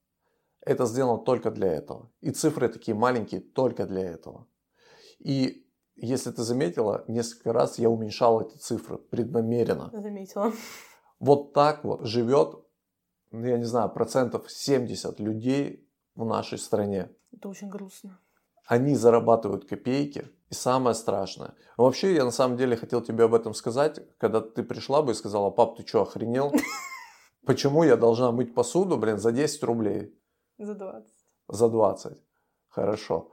[0.68, 2.12] Это сделано только для этого.
[2.20, 4.48] И цифры такие маленькие только для этого.
[5.18, 9.90] И если ты заметила, несколько раз я уменьшал эти цифры преднамеренно.
[9.94, 10.52] Заметила.
[11.20, 12.56] Вот так вот живет,
[13.32, 17.10] ну, я не знаю, процентов 70 людей в нашей стране.
[17.32, 18.20] Это очень грустно.
[18.66, 20.28] Они зарабатывают копейки.
[20.50, 21.56] И самое страшное.
[21.78, 25.16] Вообще, я на самом деле хотел тебе об этом сказать, когда ты пришла бы и
[25.16, 26.54] сказала, пап, ты что, охренел?
[27.46, 30.14] Почему я должна мыть посуду, блин, за 10 рублей?
[30.58, 31.14] За 20.
[31.48, 32.18] За 20.
[32.70, 33.32] Хорошо.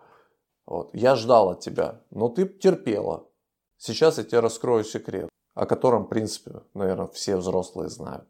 [0.66, 0.94] Вот.
[0.94, 3.28] Я ждал от тебя, но ты терпела.
[3.76, 8.28] Сейчас я тебе раскрою секрет, о котором, в принципе, наверное, все взрослые знают.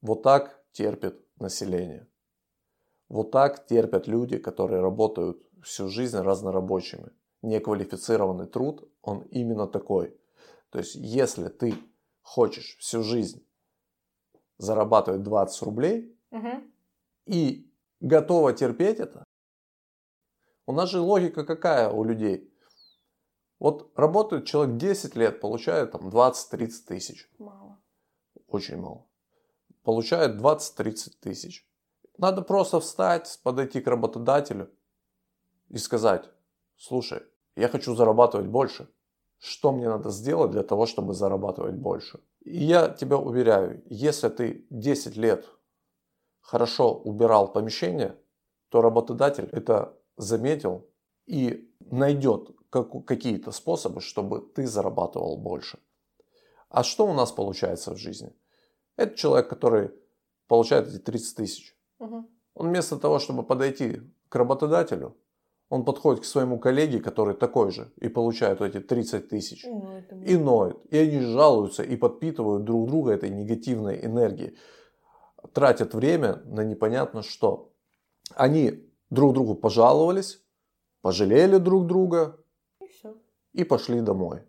[0.00, 2.08] Вот так терпит население.
[3.08, 7.10] Вот так терпят люди, которые работают всю жизнь разнорабочими.
[7.42, 10.16] Неквалифицированный труд, он именно такой.
[10.70, 11.74] То есть, если ты
[12.22, 13.46] хочешь всю жизнь
[14.58, 16.48] зарабатывать 20 рублей Угу.
[17.26, 17.70] и
[18.04, 19.24] готова терпеть это,
[20.66, 22.50] у нас же логика какая у людей?
[23.58, 27.30] Вот работает человек 10 лет, получает там 20-30 тысяч.
[27.38, 27.78] Мало.
[28.46, 29.06] Очень мало.
[29.82, 31.66] Получает 20-30 тысяч.
[32.18, 34.70] Надо просто встать, подойти к работодателю
[35.68, 36.30] и сказать,
[36.76, 37.22] слушай,
[37.56, 38.88] я хочу зарабатывать больше.
[39.38, 42.20] Что мне надо сделать для того, чтобы зарабатывать больше?
[42.40, 45.46] И я тебя уверяю, если ты 10 лет
[46.44, 48.16] хорошо убирал помещение,
[48.68, 50.86] то работодатель это заметил
[51.26, 55.78] и найдет как- какие-то способы, чтобы ты зарабатывал больше.
[56.68, 58.32] А что у нас получается в жизни?
[58.96, 59.90] Это человек, который
[60.46, 61.76] получает эти 30 тысяч.
[61.98, 62.24] Угу.
[62.54, 65.16] Он вместо того, чтобы подойти к работодателю,
[65.70, 69.64] он подходит к своему коллеге, который такой же, и получает эти 30 тысяч.
[70.26, 70.84] И ноют.
[70.90, 74.56] И они жалуются и подпитывают друг друга этой негативной энергией.
[75.52, 77.72] Тратят время на непонятно что.
[78.34, 80.42] Они друг другу пожаловались,
[81.02, 82.38] пожалели друг друга
[82.80, 83.14] И все.
[83.52, 84.42] и пошли домой.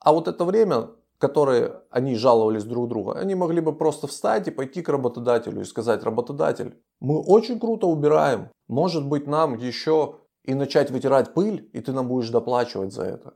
[0.00, 4.50] А вот это время, которое они жаловались друг другу, они могли бы просто встать и
[4.50, 10.54] пойти к работодателю и сказать, работодатель, мы очень круто убираем, может быть нам еще и
[10.54, 13.32] начать вытирать пыль, и ты нам будешь доплачивать за это.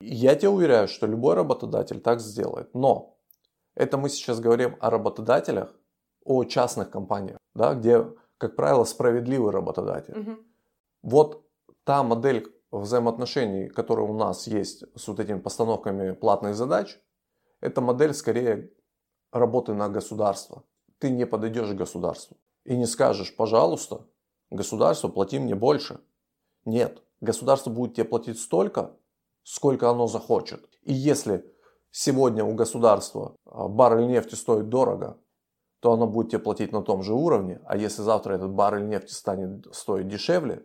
[0.00, 2.74] Я тебе уверяю, что любой работодатель так сделает.
[2.74, 3.16] Но
[3.74, 5.74] это мы сейчас говорим о работодателях,
[6.28, 10.14] о частных компаниях, да, где, как правило, справедливый работодатель.
[11.02, 11.44] Вот
[11.84, 16.98] та модель взаимоотношений, которая у нас есть с вот этими постановками платных задач,
[17.60, 18.70] это модель скорее
[19.32, 20.64] работы на государство.
[20.98, 24.06] Ты не подойдешь к государству и не скажешь, пожалуйста,
[24.50, 26.00] государство, плати мне больше.
[26.64, 28.96] Нет, государство будет тебе платить столько,
[29.42, 30.68] сколько оно захочет.
[30.82, 31.44] И если
[31.90, 35.16] сегодня у государства а, баррель нефти стоит дорого,
[35.80, 39.12] то оно будет тебе платить на том же уровне, а если завтра этот баррель нефти
[39.12, 40.64] станет стоить дешевле,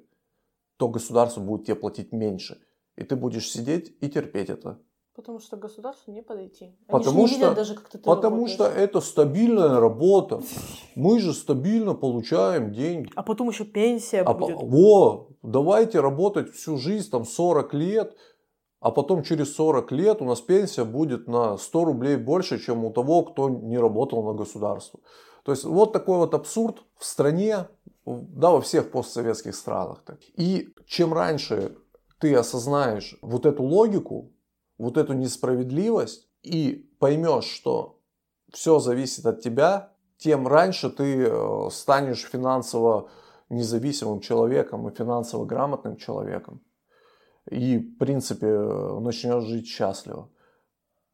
[0.77, 2.59] то государство будет тебе платить меньше.
[2.95, 4.79] И ты будешь сидеть и терпеть это.
[5.15, 6.65] Потому что государству не подойти.
[6.65, 8.89] Они Потому не что- даже, как ты Потому что работаешь.
[8.89, 10.41] это стабильная работа.
[10.95, 13.11] Мы же стабильно получаем деньги.
[13.15, 14.57] А потом еще пенсия А по- будет.
[14.59, 18.17] во, давайте работать всю жизнь, там 40 лет,
[18.83, 22.91] а потом через 40 лет у нас пенсия будет на 100 рублей больше, чем у
[22.91, 24.99] того, кто не работал на государство.
[25.45, 27.69] То есть вот такой вот абсурд в стране,
[28.05, 30.03] да, во всех постсоветских странах.
[30.35, 31.77] И чем раньше
[32.19, 34.33] ты осознаешь вот эту логику,
[34.77, 38.01] вот эту несправедливость и поймешь, что
[38.51, 43.09] все зависит от тебя, тем раньше ты э, станешь финансово
[43.47, 46.61] независимым человеком и финансово грамотным человеком.
[47.49, 50.29] И, в принципе, начнешь жить счастливо.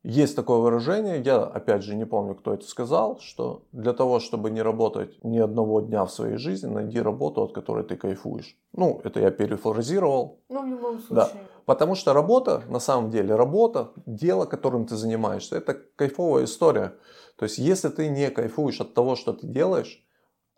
[0.04, 4.50] Есть такое выражение, я опять же не помню, кто это сказал, что для того, чтобы
[4.50, 8.58] не работать ни одного дня в своей жизни, найди работу, от которой ты кайфуешь.
[8.72, 11.26] Ну, это я перефразировал, Ну, в любом Да.
[11.26, 11.42] случае.
[11.66, 16.94] Потому что работа, на самом деле, работа, дело, которым ты занимаешься, это кайфовая история.
[17.36, 20.04] То есть, если ты не кайфуешь от того, что ты делаешь,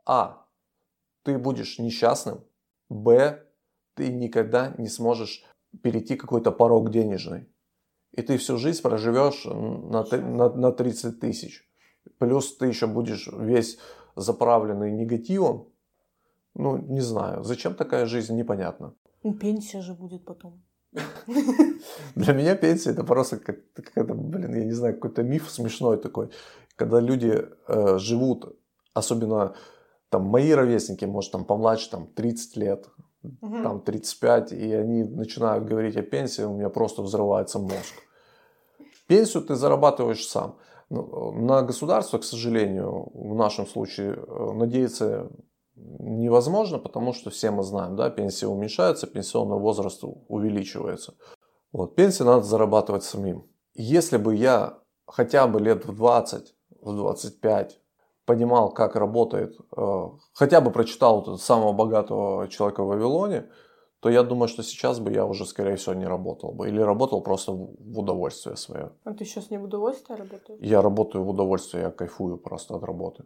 [0.05, 0.45] а,
[1.23, 2.41] ты будешь несчастным,
[2.89, 3.43] б,
[3.95, 5.43] ты никогда не сможешь
[5.83, 7.47] перейти какой-то порог денежный.
[8.11, 11.67] И ты всю жизнь проживешь на, на, на 30 тысяч.
[12.17, 13.77] Плюс ты еще будешь весь
[14.15, 15.69] заправленный негативом.
[16.53, 18.93] Ну, не знаю, зачем такая жизнь, непонятно.
[19.23, 20.61] Ну, пенсия же будет потом.
[22.15, 26.29] Для меня пенсия это просто как, какая-то, блин, я не знаю, какой-то миф смешной такой.
[26.75, 28.57] Когда люди э, живут,
[28.93, 29.55] особенно
[30.09, 32.89] там мои ровесники, может, там помладше, там 30 лет,
[33.23, 33.63] Мгм.
[33.63, 37.93] там 35, и они начинают говорить о пенсии, у меня просто взрывается мозг.
[39.07, 40.57] Пенсию ты зарабатываешь сам.
[40.89, 45.29] Ну, На государство, к сожалению, в нашем случае э, надеяться
[45.75, 51.13] невозможно, потому что все мы знаем, да, пенсия уменьшается, пенсионный возраст увеличивается.
[51.71, 53.47] Вот, пенсию надо зарабатывать самим.
[53.73, 57.80] Если бы я хотя бы лет в 20, в 25
[58.25, 63.49] понимал, как работает, э, хотя бы прочитал вот этого самого богатого человека в Вавилоне,
[63.99, 66.67] то я думаю, что сейчас бы я уже, скорее всего, не работал бы.
[66.67, 68.91] Или работал просто в в удовольствие свое.
[69.03, 70.59] А ты сейчас не в удовольствие работаешь?
[70.61, 73.25] Я работаю в удовольствие, я кайфую просто от работы.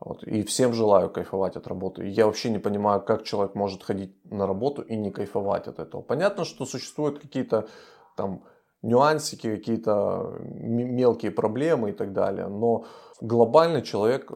[0.00, 0.24] Вот.
[0.24, 2.08] И всем желаю кайфовать от работы.
[2.08, 6.02] Я вообще не понимаю, как человек может ходить на работу и не кайфовать от этого.
[6.02, 7.68] Понятно, что существуют какие-то
[8.16, 8.42] там
[8.82, 12.84] нюансики, какие-то мелкие проблемы и так далее, но
[13.20, 14.30] глобально человек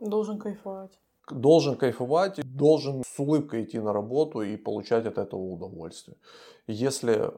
[0.00, 1.00] Должен кайфовать.
[1.30, 6.16] должен кайфовать, должен с улыбкой идти на работу и получать от этого удовольствие.
[6.66, 7.32] Если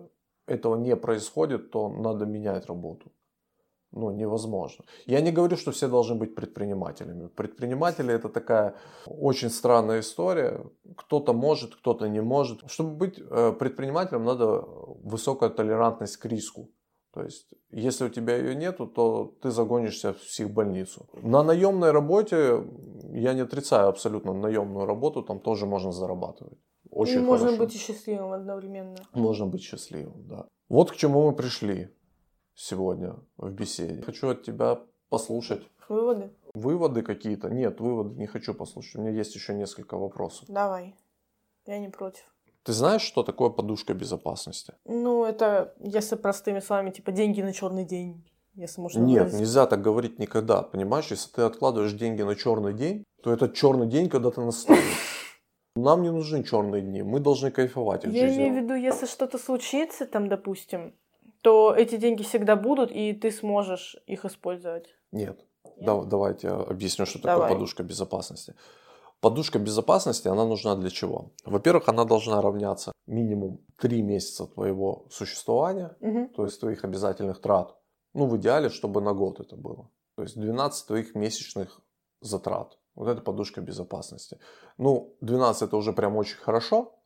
[0.46, 3.12] этого не происходит, то надо менять работу.
[3.92, 4.84] Ну, невозможно.
[5.06, 7.28] Я не говорю, что все должны быть предпринимателями.
[7.28, 8.74] Предприниматели это такая
[9.06, 10.64] очень странная история.
[10.96, 12.70] Кто-то может, кто-то не может.
[12.70, 14.62] Чтобы быть э, предпринимателем, надо
[15.04, 16.68] высокая толерантность к риску.
[17.14, 21.08] То есть, если у тебя ее нету, то ты загонишься в психбольницу.
[21.22, 22.62] На наемной работе,
[23.12, 26.58] я не отрицаю абсолютно наемную работу, там тоже можно зарабатывать.
[26.90, 27.64] Очень и можно хорошо.
[27.64, 28.96] быть и счастливым одновременно.
[29.14, 30.46] Можно быть счастливым, да.
[30.68, 31.88] Вот к чему мы пришли
[32.58, 34.02] сегодня в беседе.
[34.02, 36.30] Хочу от тебя послушать Выводы?
[36.54, 37.48] выводы какие-то.
[37.48, 38.96] Нет, выводы не хочу послушать.
[38.96, 40.48] У меня есть еще несколько вопросов.
[40.48, 40.94] Давай.
[41.66, 42.24] Я не против.
[42.64, 44.74] Ты знаешь, что такое подушка безопасности?
[44.84, 48.24] Ну, это, если простыми словами, типа деньги на черный день.
[48.54, 49.40] Если можно Нет, выразить.
[49.40, 50.62] нельзя так говорить никогда.
[50.62, 54.82] Понимаешь, если ты откладываешь деньги на черный день, то этот черный день когда-то настанет.
[55.76, 58.38] Нам не нужны черные дни, мы должны кайфовать от Я жизни.
[58.48, 60.92] имею в виду, если что-то случится, там, допустим,
[61.42, 64.94] то эти деньги всегда будут, и ты сможешь их использовать.
[65.12, 65.38] Нет.
[65.64, 65.86] Нет?
[65.86, 67.52] Да- давайте я объясню, что такое Давай.
[67.52, 68.54] подушка безопасности.
[69.20, 71.32] Подушка безопасности, она нужна для чего?
[71.44, 76.28] Во-первых, она должна равняться минимум 3 месяца твоего существования, Мгм.
[76.28, 77.76] то есть твоих обязательных трат.
[78.14, 79.90] Ну, в идеале, чтобы на год это было.
[80.16, 81.80] То есть 12 твоих месячных
[82.20, 82.78] затрат.
[82.94, 84.38] Вот это подушка безопасности.
[84.78, 86.98] Ну, 12 это уже прям очень хорошо.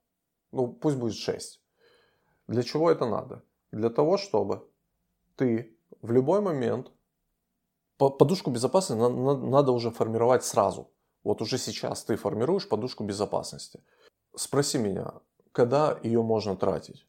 [0.52, 1.62] Ну, пусть будет 6.
[2.46, 3.42] Для чего это надо?
[3.72, 4.68] Для того, чтобы
[5.36, 6.90] ты в любой момент
[7.96, 10.90] по- подушку безопасности на- на- надо уже формировать сразу.
[11.24, 13.80] Вот уже сейчас ты формируешь подушку безопасности.
[14.36, 15.12] Спроси меня,
[15.52, 17.06] когда ее можно тратить?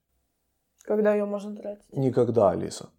[0.83, 1.91] Когда ее можно тратить?
[1.93, 2.89] Никогда, Алиса.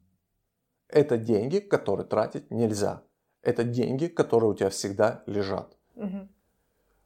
[0.88, 3.02] Это деньги, которые тратить нельзя.
[3.42, 5.76] Это деньги, которые у тебя всегда лежат.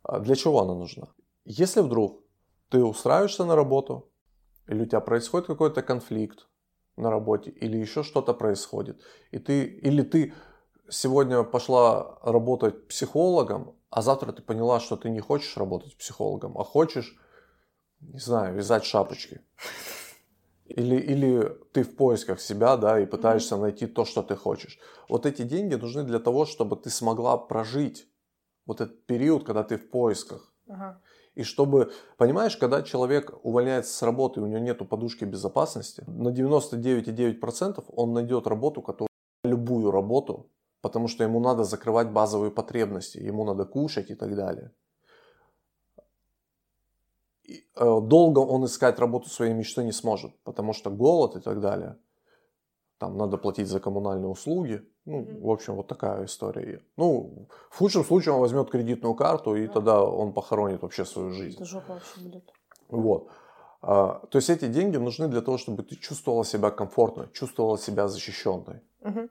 [0.02, 1.08] А Для чего она нужна?
[1.44, 2.22] Если вдруг
[2.68, 4.08] ты устраиваешься на работу,
[4.68, 6.46] или у тебя происходит какой-то конфликт
[6.96, 9.00] на работе, или еще что-то происходит,
[9.30, 10.34] и ты, или ты
[10.88, 16.64] сегодня пошла работать психологом, а завтра ты поняла, что ты не хочешь работать психологом, а
[16.64, 17.16] хочешь,
[18.00, 19.40] не знаю, вязать шапочки.
[20.66, 24.78] Или, или ты в поисках себя, да, и пытаешься найти то, что ты хочешь.
[25.08, 28.06] Вот эти деньги нужны для того, чтобы ты смогла прожить
[28.66, 30.52] вот этот период, когда ты в поисках.
[30.68, 31.00] Ага.
[31.38, 37.84] И чтобы, понимаешь, когда человек увольняется с работы, у него нету подушки безопасности, на 99,9%
[37.94, 39.08] он найдет работу, которую
[39.44, 44.72] любую работу, потому что ему надо закрывать базовые потребности, ему надо кушать и так далее.
[47.44, 51.60] И, э, долго он искать работу своей мечты не сможет, потому что голод и так
[51.60, 51.98] далее.
[52.98, 54.82] Там надо платить за коммунальные услуги.
[55.08, 55.40] Ну, Мгм.
[55.40, 56.80] в общем, вот такая история.
[56.96, 59.72] Ну, в худшем случае он возьмет кредитную карту, и Да.
[59.72, 61.56] тогда он похоронит вообще свою жизнь.
[61.56, 62.52] Это жопа вообще будет.
[62.88, 63.28] Вот.
[63.80, 68.08] А, То есть эти деньги нужны для того, чтобы ты чувствовала себя комфортно, чувствовала себя
[68.08, 68.80] защищенной.
[69.00, 69.30] Мгм.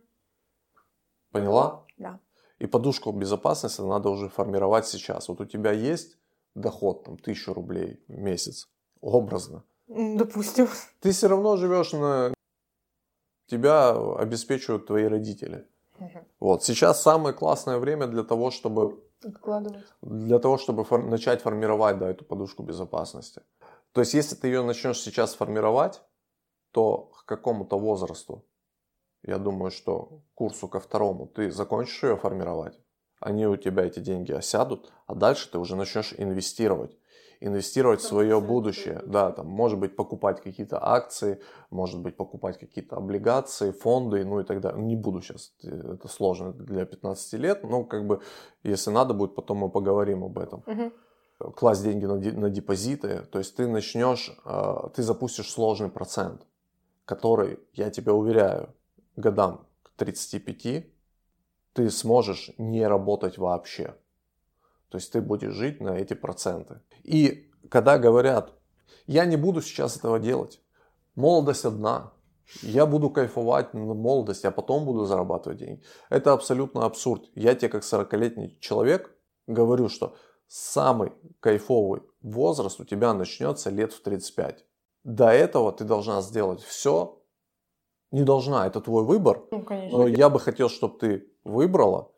[1.32, 1.86] Поняла?
[1.97, 2.19] Да.
[2.59, 5.30] И подушку безопасности надо уже формировать сейчас.
[5.30, 6.17] Вот у тебя есть
[6.55, 8.67] доход, там, тысячу рублей в месяц,
[9.01, 9.63] образно.
[9.88, 10.67] Допустим.
[11.01, 12.34] Ты все равно живешь на...
[13.47, 15.67] Тебя обеспечивают твои родители.
[15.99, 16.25] Мгм.
[16.39, 16.63] Вот.
[16.63, 19.85] Сейчас самое классное время для того, чтобы Откладывать.
[20.01, 23.41] для того, чтобы фор- начать формировать да, эту подушку безопасности.
[23.93, 26.01] То есть, если ты ее начнешь сейчас формировать,
[26.71, 28.45] то к какому-то возрасту,
[29.23, 32.79] я думаю, что к курсу ко второму, ты закончишь ее формировать,
[33.19, 36.97] они у тебя эти деньги осядут, а дальше ты уже начнешь инвестировать.
[37.39, 39.01] Инвестировать в свое будущее.
[39.05, 44.43] Да, там, может быть, покупать какие-то акции, может быть, покупать какие-то облигации, фонды, ну и
[44.43, 44.81] так далее.
[44.81, 48.21] Не буду сейчас, это сложно для 15 лет, но как бы,
[48.63, 50.63] если надо будет, потом мы поговорим об этом.
[50.65, 50.93] Мгм.
[51.55, 56.41] Класть деньги на, де- на депозиты, то есть ты начнешь, э, ты запустишь сложный процент,
[57.05, 58.73] который, я тебя уверяю,
[59.15, 60.85] годам к 35
[61.73, 63.93] ты сможешь не работать вообще.
[64.89, 66.81] То есть ты будешь жить на эти проценты.
[67.03, 68.53] И когда говорят,
[69.05, 70.61] я не буду сейчас этого делать,
[71.15, 72.13] молодость одна,
[72.61, 75.83] я буду кайфовать на молодости, а потом буду зарабатывать деньги.
[76.09, 77.29] Это абсолютно абсурд.
[77.35, 79.13] Я тебе как 40-летний человек
[79.47, 80.15] говорю, что
[80.47, 81.11] самый
[81.41, 84.65] кайфовый возраст у тебя начнется лет в 35.
[85.03, 87.21] До этого ты должна сделать все.
[88.11, 89.43] Не должна, это твой выбор.
[89.51, 89.97] Ну, конечно.
[89.97, 92.13] Но я бы хотел, чтобы ты выбрала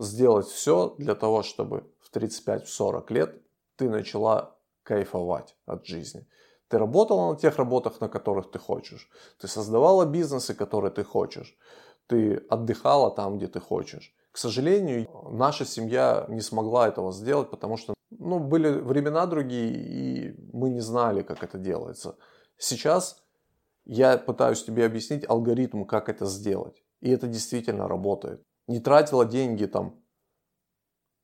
[0.00, 3.42] сделать все для того, чтобы в 35-40 лет
[3.76, 6.26] ты начала кайфовать от жизни.
[6.68, 9.08] Ты работала на тех работах, на которых ты хочешь.
[9.38, 11.56] Ты создавала бизнесы, которые ты хочешь.
[12.06, 14.14] Ты отдыхала там, где ты хочешь.
[14.32, 20.36] К сожалению, наша семья не смогла этого сделать, потому что ну, были времена другие, и
[20.52, 22.16] мы не знали, как это делается.
[22.56, 23.22] Сейчас
[23.84, 26.82] я пытаюсь тебе объяснить алгоритм, как это сделать.
[27.00, 28.42] И это действительно работает.
[28.70, 30.00] Не тратила деньги там,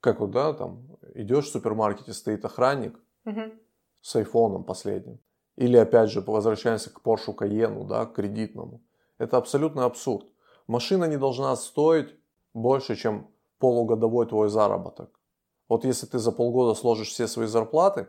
[0.01, 3.53] как вот, да, там, идешь в супермаркете, стоит охранник Мгм.
[4.01, 5.21] с айфоном последним.
[5.55, 8.83] Или опять же, возвращаемся к Porsche Cayenne, да, к кредитному.
[9.19, 10.27] Это абсолютно абсурд.
[10.67, 12.09] Машина не должна стоить
[12.53, 13.31] больше, чем
[13.61, 15.21] полугодовой твой заработок.
[15.69, 18.09] Вот если ты за полгода сложишь все свои зарплаты,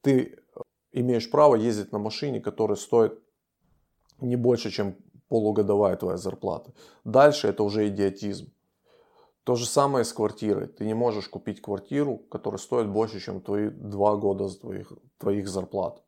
[0.00, 0.38] ты
[0.92, 3.20] имеешь право ездить на машине, которая стоит
[4.20, 4.94] не больше, чем
[5.28, 6.72] полугодовая твоя зарплата.
[7.04, 8.52] Дальше это уже идиотизм.
[9.46, 10.66] То же самое с квартирой.
[10.66, 16.02] Ты не можешь купить квартиру, которая стоит больше, чем твои два года твоих, твоих зарплат.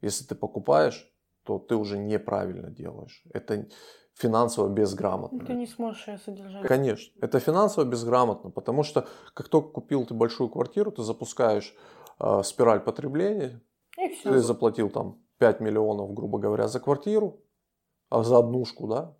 [0.00, 1.08] Если ты покупаешь,
[1.44, 3.22] то ты уже неправильно делаешь.
[3.32, 3.68] Это
[4.14, 5.46] финансово безграмотно.
[5.46, 6.66] Ты не сможешь ее содержать.
[6.66, 11.72] Конечно, это финансово безграмотно, потому что как только купил ты большую квартиру, ты запускаешь
[12.18, 13.62] э, спираль потребления,
[13.96, 14.32] И все.
[14.32, 17.44] ты заплатил там 5 миллионов, грубо говоря, за квартиру,
[18.08, 19.16] а за однушку, да,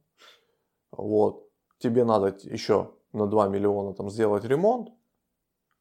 [0.91, 4.91] вот, тебе надо еще на 2 миллиона там сделать ремонт,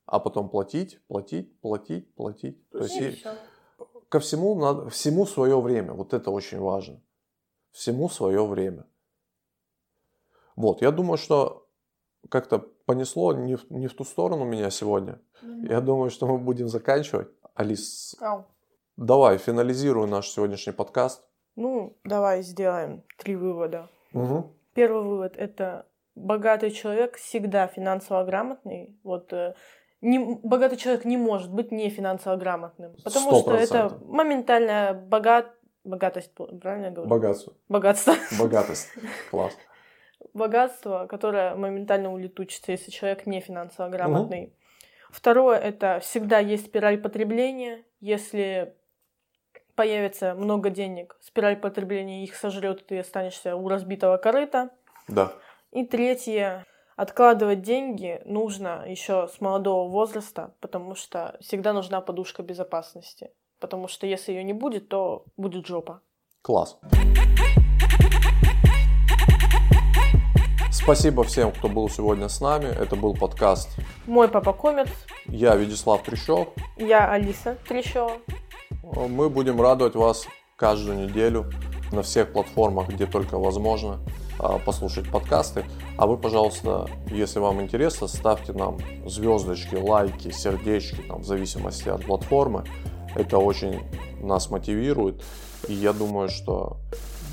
[0.05, 2.69] а потом платить, платить, платить, платить.
[2.69, 3.23] То есть И
[4.09, 7.01] ко всему надо, всему свое время, вот это очень важно.
[7.71, 8.85] Всему свое время.
[10.55, 11.67] Вот, я думаю, что
[12.29, 15.19] как-то понесло не в, не в ту сторону меня сегодня.
[15.41, 17.27] Я думаю, что мы будем заканчивать.
[17.53, 18.45] Алис, Ау.
[18.97, 21.23] давай, финализируй наш сегодняшний подкаст.
[21.55, 23.89] Ну, давай сделаем три вывода.
[24.13, 24.53] Угу.
[24.73, 28.97] Первый вывод– это богатый человек всегда финансово грамотный.
[29.03, 29.53] Вот э,
[30.01, 35.53] не, богатый человек не может быть не финансово грамотным, потому Сто что это моментальная богат...
[35.83, 37.09] богатость, правильно я говорю?
[37.09, 37.53] Богатство.
[37.69, 38.15] Богатство.
[38.39, 38.89] Богатость.
[39.29, 39.53] Класс.
[40.33, 44.53] Богатство, которое моментально улетучится, если человек не финансово грамотный.
[45.11, 47.85] Второе– это всегда есть спираль потребления.
[48.01, 48.75] Если
[49.75, 54.71] появится много денег, спираль потребления их сожрет, и ты останешься у разбитого корыта.
[55.07, 55.33] Да.
[55.75, 56.65] И третье,
[56.95, 63.31] откладывать деньги нужно еще с молодого возраста, потому что всегда нужна подушка безопасности.
[63.59, 65.99] Потому что если ее не будет, то будет жопа.
[66.41, 66.79] Класс.
[70.71, 72.67] Спасибо всем, кто был сегодня с нами.
[72.67, 73.67] Это был подкаст
[74.05, 74.87] Мой папа комет,
[75.25, 76.47] «Я Вячеслав Трещев».
[76.77, 78.13] я Алиса Трещева.
[79.09, 81.51] Мы будем радовать вас каждую неделю
[81.91, 83.99] на всех платформах, где только возможно
[84.37, 85.65] послушать подкасты.
[85.97, 92.05] А вы, пожалуйста, если вам интересно, ставьте нам звездочки, лайки, сердечки, там, в зависимости от
[92.05, 92.63] платформы.
[93.15, 93.81] Это очень
[94.21, 95.23] нас мотивирует.
[95.67, 96.77] И я думаю, что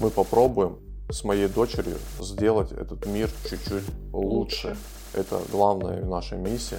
[0.00, 0.78] мы попробуем
[1.10, 4.76] с моей дочерью сделать этот мир чуть-чуть лучше.
[5.12, 6.78] Это главная наша миссия.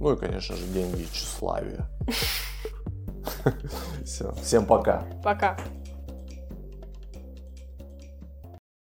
[0.00, 1.86] Ну и, конечно же, деньги и тщеславие.
[4.04, 4.32] Все.
[4.42, 5.04] Всем пока.
[5.22, 5.56] Пока.